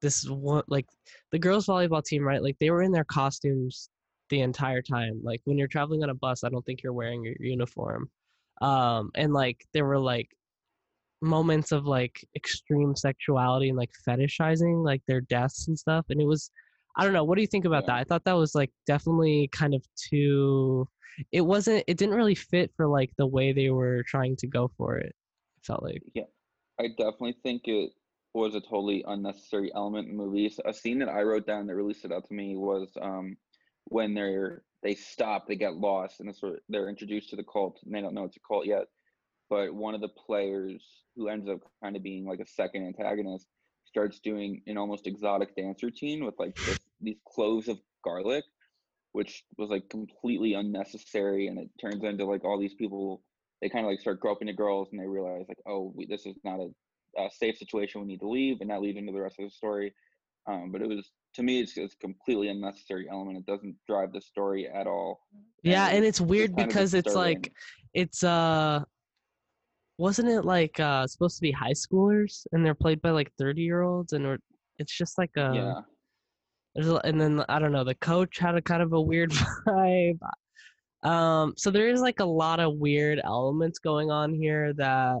this 0.00 0.28
one 0.28 0.62
like 0.68 0.86
the 1.32 1.38
girls 1.38 1.66
volleyball 1.66 2.04
team 2.04 2.22
right? 2.24 2.42
Like 2.42 2.56
they 2.60 2.70
were 2.70 2.82
in 2.82 2.92
their 2.92 3.04
costumes 3.04 3.90
the 4.30 4.40
entire 4.40 4.82
time. 4.82 5.20
Like 5.22 5.40
when 5.44 5.58
you're 5.58 5.68
traveling 5.68 6.02
on 6.02 6.10
a 6.10 6.14
bus 6.14 6.44
i 6.44 6.48
don't 6.48 6.64
think 6.64 6.82
you're 6.82 6.92
wearing 6.92 7.24
your 7.24 7.34
uniform. 7.40 8.08
Um 8.62 9.10
and 9.14 9.32
like 9.32 9.64
there 9.72 9.84
were 9.84 9.98
like 9.98 10.28
moments 11.20 11.72
of 11.72 11.86
like 11.86 12.24
extreme 12.36 12.94
sexuality 12.94 13.68
and 13.68 13.78
like 13.78 13.90
fetishizing 14.06 14.84
like 14.84 15.02
their 15.08 15.22
deaths 15.22 15.68
and 15.68 15.78
stuff 15.78 16.04
and 16.10 16.20
it 16.20 16.26
was 16.26 16.50
i 16.96 17.04
don't 17.04 17.14
know 17.14 17.24
what 17.24 17.36
do 17.36 17.40
you 17.40 17.46
think 17.48 17.64
about 17.64 17.86
that? 17.86 17.96
I 17.96 18.04
thought 18.04 18.24
that 18.24 18.36
was 18.36 18.54
like 18.54 18.70
definitely 18.86 19.48
kind 19.52 19.74
of 19.74 19.82
too 19.96 20.86
it 21.32 21.42
wasn't 21.42 21.84
it 21.86 21.96
didn't 21.96 22.14
really 22.14 22.34
fit 22.34 22.72
for 22.76 22.86
like 22.86 23.10
the 23.16 23.26
way 23.26 23.52
they 23.52 23.70
were 23.70 24.02
trying 24.04 24.36
to 24.36 24.46
go 24.46 24.70
for 24.76 24.96
it 24.96 25.14
it 25.56 25.64
felt 25.64 25.82
like 25.82 26.02
yeah, 26.14 26.24
I 26.78 26.88
definitely 26.88 27.36
think 27.42 27.62
it 27.66 27.92
was 28.34 28.54
a 28.54 28.60
totally 28.60 29.04
unnecessary 29.06 29.72
element 29.74 30.08
in 30.08 30.16
the 30.16 30.22
movie. 30.22 30.46
S- 30.46 30.58
A 30.64 30.74
scene 30.74 30.98
that 30.98 31.08
I 31.08 31.22
wrote 31.22 31.46
down 31.46 31.66
that 31.66 31.74
really 31.74 31.94
stood 31.94 32.12
out 32.12 32.26
to 32.28 32.34
me 32.34 32.56
was 32.56 32.88
um, 33.00 33.36
when 33.84 34.14
they're 34.14 34.64
they 34.82 34.94
stop, 34.94 35.46
they 35.46 35.56
get 35.56 35.74
lost, 35.74 36.20
and 36.20 36.34
sort 36.36 36.62
they're 36.68 36.88
introduced 36.88 37.30
to 37.30 37.36
the 37.36 37.44
cult, 37.44 37.80
and 37.84 37.94
they 37.94 38.00
don't 38.00 38.14
know 38.14 38.24
it's 38.24 38.36
a 38.36 38.40
cult 38.40 38.66
yet. 38.66 38.86
But 39.48 39.74
one 39.74 39.94
of 39.94 40.00
the 40.00 40.08
players 40.08 40.82
who 41.16 41.28
ends 41.28 41.48
up 41.48 41.60
kind 41.82 41.96
of 41.96 42.02
being 42.02 42.26
like 42.26 42.40
a 42.40 42.46
second 42.46 42.86
antagonist 42.86 43.46
starts 43.84 44.18
doing 44.18 44.62
an 44.66 44.76
almost 44.76 45.06
exotic 45.06 45.54
dance 45.54 45.82
routine 45.82 46.24
with 46.24 46.34
like 46.38 46.56
this, 46.56 46.80
these 47.00 47.20
cloves 47.28 47.68
of 47.68 47.78
garlic, 48.02 48.44
which 49.14 49.44
was 49.56 49.70
like 49.70 49.88
completely 49.88 50.54
unnecessary, 50.54 51.46
and 51.46 51.58
it 51.58 51.70
turns 51.80 52.02
into 52.02 52.26
like 52.26 52.44
all 52.44 52.58
these 52.58 52.74
people 52.74 53.22
they 53.62 53.68
kind 53.68 53.86
of 53.86 53.90
like 53.90 54.00
start 54.00 54.20
groping 54.20 54.48
the 54.48 54.52
girls 54.52 54.88
and 54.90 55.00
they 55.00 55.06
realize 55.06 55.46
like 55.48 55.58
oh 55.66 55.92
we, 55.96 56.04
this 56.04 56.26
is 56.26 56.36
not 56.44 56.58
a, 56.60 56.68
a 57.22 57.30
safe 57.30 57.56
situation 57.56 58.00
we 58.00 58.08
need 58.08 58.20
to 58.20 58.28
leave 58.28 58.60
and 58.60 58.68
that 58.68 58.82
leads 58.82 58.98
into 58.98 59.12
the 59.12 59.20
rest 59.20 59.36
of 59.38 59.46
the 59.46 59.50
story. 59.50 59.94
Um, 60.46 60.70
but 60.70 60.82
it 60.82 60.88
was 60.88 61.10
to 61.36 61.42
me 61.42 61.60
it's, 61.60 61.78
it's 61.78 61.94
a 61.94 61.98
completely 61.98 62.48
unnecessary 62.48 63.06
element. 63.10 63.38
It 63.38 63.46
doesn't 63.46 63.76
drive 63.88 64.12
the 64.12 64.20
story 64.20 64.68
at 64.68 64.86
all. 64.86 65.20
Yeah 65.62 65.86
and 65.86 65.98
and 65.98 66.04
it's 66.04 66.20
weird 66.20 66.50
of 66.50 66.56
because 66.56 66.92
it's 66.92 67.14
like 67.14 67.52
it's 67.94 68.24
uh 68.24 68.82
wasn't 69.96 70.28
it 70.28 70.44
like 70.44 70.78
uh 70.80 71.06
supposed 71.06 71.36
to 71.36 71.42
be 71.42 71.52
high 71.52 71.72
schoolers 71.72 72.46
and 72.52 72.66
they're 72.66 72.74
played 72.74 73.00
by 73.00 73.10
like 73.10 73.32
30 73.38 73.62
year 73.62 73.82
olds 73.82 74.12
and 74.12 74.38
it's 74.78 74.98
just 74.98 75.16
like 75.18 75.30
a 75.36 75.52
yeah 75.54 75.80
there's 76.74 76.88
a, 76.88 76.96
and 77.06 77.20
then 77.20 77.44
i 77.48 77.58
don't 77.58 77.72
know 77.72 77.84
the 77.84 77.94
coach 77.96 78.38
had 78.38 78.54
a 78.56 78.62
kind 78.62 78.82
of 78.82 78.92
a 78.92 79.00
weird 79.00 79.30
vibe. 79.66 80.18
Um 81.02 81.54
so 81.56 81.70
there 81.70 81.88
is 81.88 82.00
like 82.00 82.20
a 82.20 82.24
lot 82.24 82.60
of 82.60 82.76
weird 82.76 83.20
elements 83.24 83.78
going 83.78 84.10
on 84.10 84.32
here 84.34 84.72
that 84.74 85.20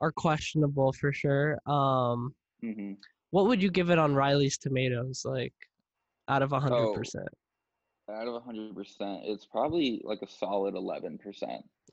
are 0.00 0.12
questionable 0.12 0.92
for 0.92 1.12
sure. 1.12 1.58
Um 1.66 2.34
hmm 2.62 2.92
what 3.30 3.46
would 3.46 3.60
you 3.62 3.70
give 3.70 3.90
it 3.90 3.98
on 3.98 4.14
riley's 4.14 4.58
tomatoes 4.58 5.22
like 5.24 5.54
out 6.28 6.42
of 6.42 6.52
a 6.52 6.60
hundred 6.60 6.86
Oh. 6.88 6.94
percent? 6.94 7.28
Out 8.08 8.28
of 8.28 8.42
100% 8.44 9.22
it's 9.24 9.46
probably 9.46 10.00
like 10.04 10.20
a 10.22 10.28
solid 10.28 10.74
11% 10.74 11.18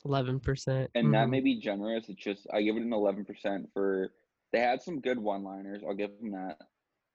11 0.05 0.39
percent 0.41 0.89
and 0.93 1.13
that 1.13 1.29
may 1.29 1.39
be 1.39 1.59
generous 1.59 2.09
it's 2.09 2.21
just 2.21 2.47
i 2.53 2.61
give 2.61 2.75
it 2.75 2.83
an 2.83 2.91
11% 2.91 3.65
for 3.73 4.11
they 4.51 4.59
had 4.59 4.81
some 4.81 4.99
good 4.99 5.17
one 5.17 5.43
liners 5.43 5.81
i'll 5.87 5.95
give 5.95 6.11
them 6.19 6.31
that. 6.31 6.57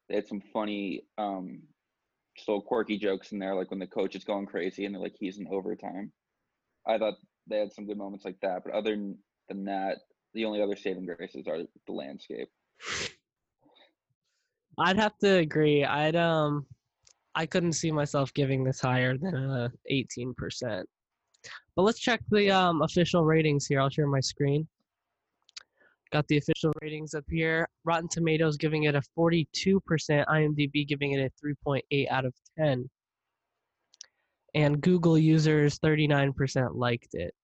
They 0.09 0.14
had 0.16 0.27
some 0.29 0.40
funny 0.53 1.03
um 1.18 1.62
just 2.37 2.49
little 2.49 2.62
quirky 2.62 2.99
jokes 2.99 3.33
in 3.33 3.38
there 3.38 3.55
like 3.55 3.70
when 3.70 3.81
the 3.81 3.87
coach 3.87 4.14
is 4.14 4.25
going 4.25 4.46
crazy 4.46 4.85
and 4.85 4.94
they're 4.94 5.03
like 5.03 5.16
he's 5.18 5.38
in 5.38 5.46
overtime 5.51 6.12
i 6.87 6.99
thought 6.99 7.14
they 7.49 7.59
had 7.59 7.72
some 7.72 7.87
good 7.87 7.99
moments 7.99 8.25
like 8.25 8.38
that 8.40 8.62
but 8.64 8.75
other 8.75 8.90
than- 8.90 9.18
that 9.64 9.99
the 10.35 10.44
only 10.44 10.61
other 10.61 10.77
saving 10.77 11.07
graces 11.07 11.46
are 11.46 11.59
the 11.87 11.92
landscape 11.92 12.49
I'd 14.79 14.99
have 14.99 15.16
to 15.18 15.38
agree. 15.38 15.85
I'd 15.85 16.16
um 16.16 16.66
I 17.35 17.46
couldn't 17.46 17.75
see 17.75 17.92
myself 17.92 18.33
giving 18.35 18.64
this 18.64 18.81
higher 18.81 19.16
than 19.16 19.35
uh, 19.35 19.68
18%. 19.92 20.35
But 21.75 21.83
let's 21.83 22.01
check 22.01 22.20
the 22.31 22.51
um 22.51 22.83
official 22.83 23.25
ratings 23.25 23.66
here. 23.66 23.81
I'll 23.81 23.90
share 23.90 24.07
my 24.07 24.20
screen. 24.20 24.66
Got 26.12 26.29
the 26.29 26.38
official 26.38 26.73
ratings 26.81 27.14
up 27.14 27.25
here. 27.29 27.69
Rotten 27.85 28.09
Tomatoes 28.09 28.57
giving 28.57 28.85
it 28.85 28.95
a 28.95 29.03
42%, 29.19 29.47
IMDb 29.59 30.87
giving 30.87 31.12
it 31.12 31.33
a 31.42 31.47
3.8 31.47 32.11
out 32.11 32.25
of 32.25 32.35
10. 32.59 32.88
And 34.55 34.81
Google 34.81 35.19
users 35.19 35.79
39% 35.81 36.75
liked 36.75 37.14
it. 37.14 37.35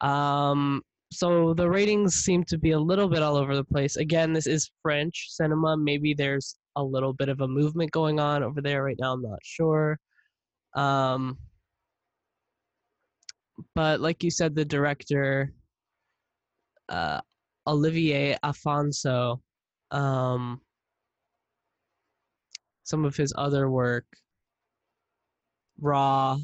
Um 0.00 0.82
so 1.12 1.54
the 1.54 1.68
ratings 1.68 2.16
seem 2.16 2.42
to 2.44 2.58
be 2.58 2.72
a 2.72 2.78
little 2.78 3.08
bit 3.08 3.22
all 3.22 3.36
over 3.36 3.54
the 3.54 3.64
place. 3.64 3.96
Again, 3.96 4.32
this 4.32 4.48
is 4.48 4.70
French 4.82 5.26
cinema. 5.30 5.76
Maybe 5.76 6.12
there's 6.12 6.56
a 6.76 6.82
little 6.82 7.12
bit 7.12 7.28
of 7.28 7.40
a 7.40 7.48
movement 7.48 7.92
going 7.92 8.18
on 8.18 8.42
over 8.42 8.60
there 8.60 8.82
right 8.82 8.96
now. 8.98 9.12
I'm 9.12 9.22
not 9.22 9.38
sure. 9.44 9.98
Um, 10.74 11.38
but 13.74 14.00
like 14.00 14.24
you 14.24 14.30
said, 14.30 14.54
the 14.54 14.64
director, 14.64 15.52
uh, 16.88 17.20
Olivier 17.66 18.36
Afonso, 18.44 19.40
um, 19.90 20.60
some 22.84 23.04
of 23.04 23.16
his 23.16 23.32
other 23.36 23.70
work, 23.70 24.06
Raw, 25.80 26.38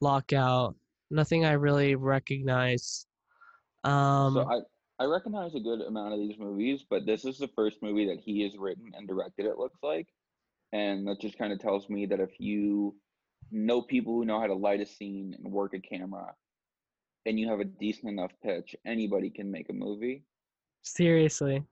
Lockout, 0.00 0.76
nothing 1.10 1.44
I 1.44 1.52
really 1.52 1.94
recognize. 1.94 3.06
Um, 3.82 4.34
so 4.34 4.48
I 4.48 4.60
I 5.00 5.06
recognize 5.06 5.54
a 5.54 5.60
good 5.60 5.80
amount 5.80 6.12
of 6.14 6.20
these 6.20 6.38
movies, 6.38 6.84
but 6.88 7.04
this 7.04 7.24
is 7.24 7.38
the 7.38 7.48
first 7.48 7.82
movie 7.82 8.06
that 8.06 8.20
he 8.20 8.42
has 8.42 8.56
written 8.56 8.92
and 8.96 9.08
directed. 9.08 9.46
It 9.46 9.58
looks 9.58 9.78
like, 9.82 10.06
and 10.72 11.06
that 11.08 11.20
just 11.20 11.36
kind 11.36 11.52
of 11.52 11.58
tells 11.58 11.88
me 11.88 12.06
that 12.06 12.20
if 12.20 12.38
you 12.38 12.94
know 13.50 13.82
people 13.82 14.14
who 14.14 14.24
know 14.24 14.40
how 14.40 14.46
to 14.46 14.54
light 14.54 14.80
a 14.80 14.86
scene 14.86 15.34
and 15.36 15.52
work 15.52 15.74
a 15.74 15.80
camera, 15.80 16.32
and 17.26 17.40
you 17.40 17.48
have 17.48 17.60
a 17.60 17.64
decent 17.64 18.08
enough 18.08 18.32
pitch, 18.42 18.76
anybody 18.86 19.30
can 19.30 19.50
make 19.50 19.68
a 19.68 19.72
movie. 19.72 20.24
Seriously. 20.84 21.62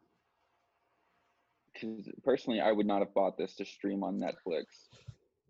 Because 1.73 2.09
personally, 2.25 2.61
I 2.61 2.73
would 2.73 2.87
not 2.87 3.01
have 3.01 3.15
bought 3.15 3.39
this 3.39 3.55
to 3.57 3.65
stream 3.65 4.03
on 4.03 4.19
Netflix. 4.19 4.65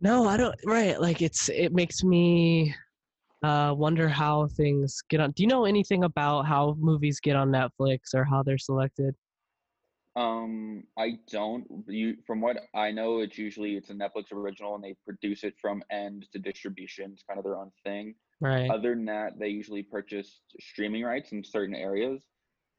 No, 0.01 0.29
I 0.29 0.37
don't. 0.37 0.55
Right, 0.67 1.01
like 1.01 1.23
it's 1.23 1.49
it 1.49 1.73
makes 1.73 2.05
me 2.05 2.75
uh, 3.43 3.75
wonder 3.77 4.09
how 4.09 4.49
things 4.49 5.03
get 5.09 5.21
on. 5.21 5.31
Do 5.33 5.43
you 5.43 5.49
know 5.49 5.65
anything 5.65 6.05
about 6.05 6.47
how 6.47 6.77
movies 6.79 7.21
get 7.21 7.37
on 7.37 7.51
Netflix 7.51 8.15
or 8.15 8.25
how 8.25 8.43
they're 8.43 8.59
selected? 8.59 9.15
Um, 10.15 10.85
I 10.99 11.19
don't. 11.31 11.65
You 11.87 12.17
from 12.27 12.41
what 12.41 12.59
I 12.75 12.91
know, 12.91 13.21
it's 13.21 13.39
usually 13.39 13.77
it's 13.77 13.91
a 13.91 13.95
Netflix 13.95 14.33
original, 14.33 14.75
and 14.75 14.85
they 14.85 14.95
produce 15.05 15.43
it 15.45 15.55
from 15.61 15.83
end 15.91 16.27
to 16.33 16.39
distribution. 16.39 17.13
It's 17.13 17.23
kind 17.23 17.39
of 17.39 17.45
their 17.45 17.57
own 17.57 17.71
thing. 17.85 18.15
Right. 18.41 18.71
Other 18.71 18.95
than 18.95 19.05
that, 19.07 19.39
they 19.39 19.49
usually 19.49 19.83
purchase 19.83 20.41
streaming 20.61 21.05
rights 21.05 21.33
in 21.33 21.43
certain 21.45 21.75
areas. 21.75 22.23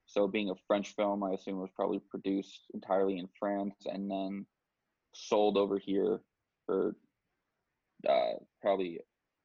So, 0.05 0.27
being 0.27 0.49
a 0.49 0.55
French 0.67 0.95
film, 0.95 1.23
I 1.23 1.31
assume 1.31 1.57
it 1.57 1.61
was 1.61 1.71
probably 1.75 1.99
produced 2.09 2.65
entirely 2.73 3.17
in 3.17 3.27
France 3.39 3.75
and 3.85 4.09
then 4.09 4.45
sold 5.15 5.57
over 5.57 5.77
here 5.77 6.19
for 6.65 6.95
uh, 8.07 8.33
probably 8.61 8.99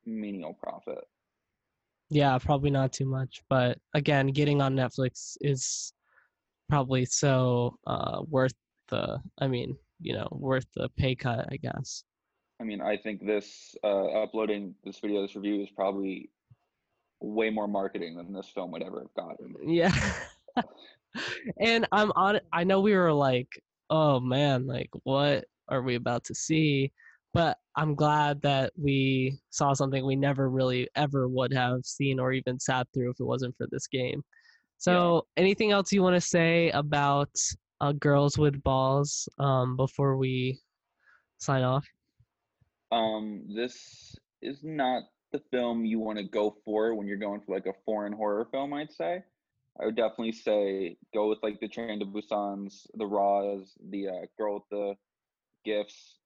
menial 0.04 0.54
profit. 0.54 1.04
Yeah, 2.10 2.38
probably 2.38 2.70
not 2.70 2.92
too 2.92 3.06
much, 3.06 3.42
but 3.48 3.78
again, 3.94 4.28
getting 4.28 4.62
on 4.62 4.74
Netflix 4.74 5.36
is 5.40 5.92
probably 6.68 7.04
so 7.04 7.78
uh, 7.86 8.22
worth 8.28 8.54
the. 8.88 9.18
I 9.38 9.46
mean, 9.46 9.76
you 10.00 10.14
know, 10.14 10.28
worth 10.30 10.66
the 10.74 10.88
pay 10.96 11.14
cut, 11.14 11.46
I 11.50 11.56
guess. 11.56 12.04
I 12.60 12.64
mean, 12.64 12.80
I 12.80 12.96
think 12.96 13.24
this 13.24 13.76
uh, 13.84 14.06
uploading 14.22 14.74
this 14.84 14.98
video, 14.98 15.22
this 15.22 15.36
review 15.36 15.62
is 15.62 15.70
probably 15.70 16.30
way 17.20 17.50
more 17.50 17.68
marketing 17.68 18.16
than 18.16 18.32
this 18.32 18.48
film 18.48 18.70
would 18.72 18.82
ever 18.82 19.00
have 19.00 19.14
gotten. 19.14 19.54
Yeah. 19.66 19.92
and 21.60 21.86
I'm 21.92 22.12
on. 22.12 22.40
I 22.52 22.64
know 22.64 22.80
we 22.80 22.94
were 22.94 23.12
like, 23.12 23.48
oh 23.90 24.20
man, 24.20 24.66
like 24.66 24.90
what 25.04 25.44
are 25.68 25.82
we 25.82 25.94
about 25.94 26.24
to 26.24 26.34
see? 26.34 26.92
But 27.34 27.58
I'm 27.76 27.94
glad 27.94 28.40
that 28.42 28.72
we 28.76 29.38
saw 29.50 29.72
something 29.72 30.04
we 30.04 30.16
never 30.16 30.50
really 30.50 30.88
ever 30.96 31.28
would 31.28 31.52
have 31.52 31.84
seen 31.84 32.18
or 32.18 32.32
even 32.32 32.58
sat 32.58 32.86
through 32.92 33.10
if 33.10 33.20
it 33.20 33.24
wasn't 33.24 33.56
for 33.56 33.66
this 33.70 33.86
game. 33.86 34.22
So, 34.78 35.26
anything 35.36 35.72
else 35.72 35.92
you 35.92 36.02
want 36.02 36.14
to 36.14 36.20
say 36.20 36.70
about 36.70 37.30
uh, 37.80 37.92
Girls 37.92 38.38
with 38.38 38.62
Balls 38.62 39.28
um, 39.38 39.76
before 39.76 40.16
we 40.16 40.60
sign 41.38 41.62
off? 41.62 41.84
Um, 42.92 43.42
this 43.54 44.14
is 44.40 44.60
not 44.62 45.02
the 45.32 45.42
film 45.50 45.84
you 45.84 45.98
want 45.98 46.18
to 46.18 46.24
go 46.24 46.56
for 46.64 46.94
when 46.94 47.06
you're 47.06 47.16
going 47.16 47.40
for 47.40 47.54
like 47.54 47.66
a 47.66 47.74
foreign 47.84 48.12
horror 48.12 48.46
film. 48.50 48.72
I'd 48.72 48.92
say. 48.92 49.22
I 49.80 49.86
would 49.86 49.96
definitely 49.96 50.32
say 50.32 50.96
go 51.14 51.28
with 51.28 51.38
like 51.42 51.60
the 51.60 51.68
Train 51.68 52.00
to 52.00 52.06
Busan's, 52.06 52.86
the 52.94 53.06
Raws, 53.06 53.74
the 53.90 54.08
uh, 54.08 54.26
Girl 54.36 54.54
with 54.54 54.62
the 54.70 54.94
Gifts, 55.64 56.16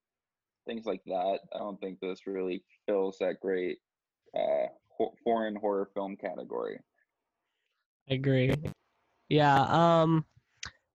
things 0.65 0.85
like 0.85 1.01
that. 1.05 1.39
I 1.53 1.59
don't 1.59 1.79
think 1.79 1.99
this 1.99 2.25
really 2.25 2.63
fills 2.87 3.17
that 3.19 3.39
great 3.41 3.77
uh, 4.35 4.67
ho- 4.97 5.13
foreign 5.23 5.55
horror 5.55 5.89
film 5.93 6.15
category. 6.15 6.79
I 8.09 8.15
agree. 8.15 8.53
Yeah. 9.29 9.61
Um, 9.63 10.25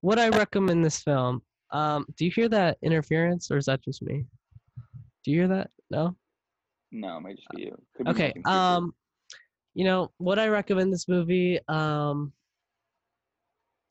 what 0.00 0.18
I 0.18 0.28
recommend 0.28 0.84
this 0.84 1.02
film. 1.02 1.42
Um, 1.70 2.06
do 2.16 2.24
you 2.24 2.30
hear 2.30 2.48
that 2.48 2.78
interference, 2.82 3.50
or 3.50 3.56
is 3.56 3.66
that 3.66 3.82
just 3.82 4.02
me? 4.02 4.24
Do 5.24 5.30
you 5.30 5.40
hear 5.40 5.48
that? 5.48 5.70
No. 5.90 6.16
No, 6.90 7.18
it 7.18 7.20
might 7.20 7.36
just 7.36 7.48
be 7.50 7.62
you. 7.62 7.78
Could 7.96 8.08
Okay. 8.08 8.32
computer. 8.32 8.58
Um, 8.58 8.94
you 9.74 9.84
know 9.84 10.10
what 10.18 10.38
I 10.38 10.48
recommend 10.48 10.92
this 10.92 11.08
movie. 11.08 11.60
Um, 11.68 12.32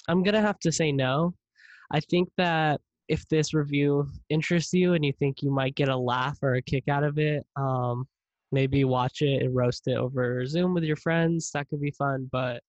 I'm 0.07 0.23
gonna 0.23 0.41
have 0.41 0.59
to 0.59 0.71
say 0.71 0.91
no. 0.91 1.33
I 1.91 1.99
think 1.99 2.29
that 2.37 2.81
if 3.07 3.27
this 3.29 3.53
review 3.53 4.07
interests 4.29 4.73
you 4.73 4.93
and 4.93 5.05
you 5.05 5.13
think 5.13 5.41
you 5.41 5.51
might 5.51 5.75
get 5.75 5.89
a 5.89 5.97
laugh 5.97 6.37
or 6.41 6.55
a 6.55 6.61
kick 6.61 6.87
out 6.89 7.03
of 7.03 7.17
it, 7.17 7.45
um, 7.55 8.05
maybe 8.51 8.83
watch 8.83 9.21
it 9.21 9.41
and 9.43 9.55
roast 9.55 9.87
it 9.87 9.97
over 9.97 10.45
Zoom 10.45 10.73
with 10.73 10.83
your 10.83 10.95
friends. 10.95 11.51
That 11.53 11.69
could 11.69 11.81
be 11.81 11.91
fun. 11.91 12.29
But 12.31 12.61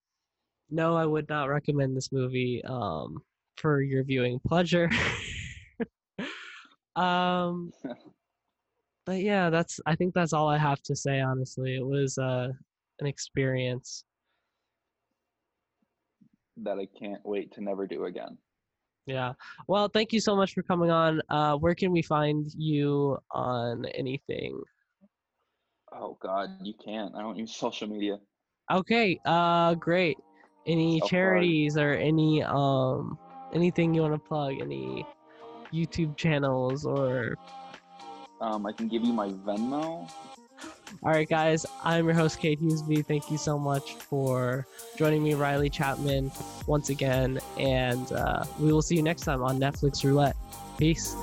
no, 0.70 0.96
I 0.96 1.06
would 1.06 1.28
not 1.28 1.48
recommend 1.48 1.96
this 1.96 2.12
movie 2.12 2.62
um, 2.64 3.18
for 3.56 3.82
your 3.82 4.04
viewing 4.04 4.40
pleasure. 4.46 4.90
um, 6.96 7.72
but 9.06 9.20
yeah, 9.20 9.50
that's. 9.50 9.80
I 9.86 9.94
think 9.94 10.14
that's 10.14 10.32
all 10.32 10.48
I 10.48 10.58
have 10.58 10.82
to 10.82 10.96
say. 10.96 11.20
Honestly, 11.20 11.76
it 11.76 11.86
was 11.86 12.18
uh, 12.18 12.48
an 13.00 13.06
experience. 13.06 14.04
That 16.64 16.78
I 16.78 16.86
can't 16.98 17.20
wait 17.24 17.52
to 17.54 17.60
never 17.62 17.86
do 17.86 18.04
again. 18.04 18.38
Yeah. 19.06 19.32
Well, 19.68 19.88
thank 19.88 20.12
you 20.12 20.20
so 20.20 20.36
much 20.36 20.52
for 20.52 20.62
coming 20.62 20.90
on. 20.90 21.22
Uh, 21.30 21.56
where 21.56 21.74
can 21.74 21.92
we 21.92 22.02
find 22.02 22.46
you 22.56 23.16
on 23.30 23.86
anything? 23.94 24.60
Oh 25.92 26.18
God, 26.20 26.50
you 26.62 26.74
can't. 26.84 27.14
I 27.14 27.22
don't 27.22 27.36
use 27.36 27.56
social 27.56 27.88
media. 27.88 28.18
Okay. 28.70 29.18
Uh, 29.24 29.74
great. 29.74 30.18
Any 30.66 30.98
Self-plug. 30.98 31.10
charities 31.10 31.78
or 31.78 31.94
any 31.94 32.42
um 32.42 33.18
anything 33.54 33.94
you 33.94 34.02
want 34.02 34.12
to 34.12 34.18
plug? 34.28 34.60
Any 34.60 35.06
YouTube 35.72 36.16
channels 36.18 36.84
or? 36.84 37.36
Um, 38.42 38.66
I 38.66 38.72
can 38.72 38.88
give 38.88 39.02
you 39.02 39.12
my 39.14 39.28
Venmo. 39.28 40.10
All 41.02 41.10
right, 41.10 41.28
guys, 41.28 41.64
I'm 41.84 42.06
your 42.06 42.14
host, 42.14 42.40
Kate 42.40 42.60
Hughesby. 42.60 43.06
Thank 43.06 43.30
you 43.30 43.38
so 43.38 43.58
much 43.58 43.94
for 43.94 44.66
joining 44.96 45.22
me, 45.22 45.34
Riley 45.34 45.70
Chapman, 45.70 46.30
once 46.66 46.88
again. 46.88 47.38
And 47.58 48.10
uh, 48.12 48.44
we 48.58 48.72
will 48.72 48.82
see 48.82 48.96
you 48.96 49.02
next 49.02 49.22
time 49.22 49.42
on 49.42 49.58
Netflix 49.58 50.04
Roulette. 50.04 50.36
Peace. 50.78 51.14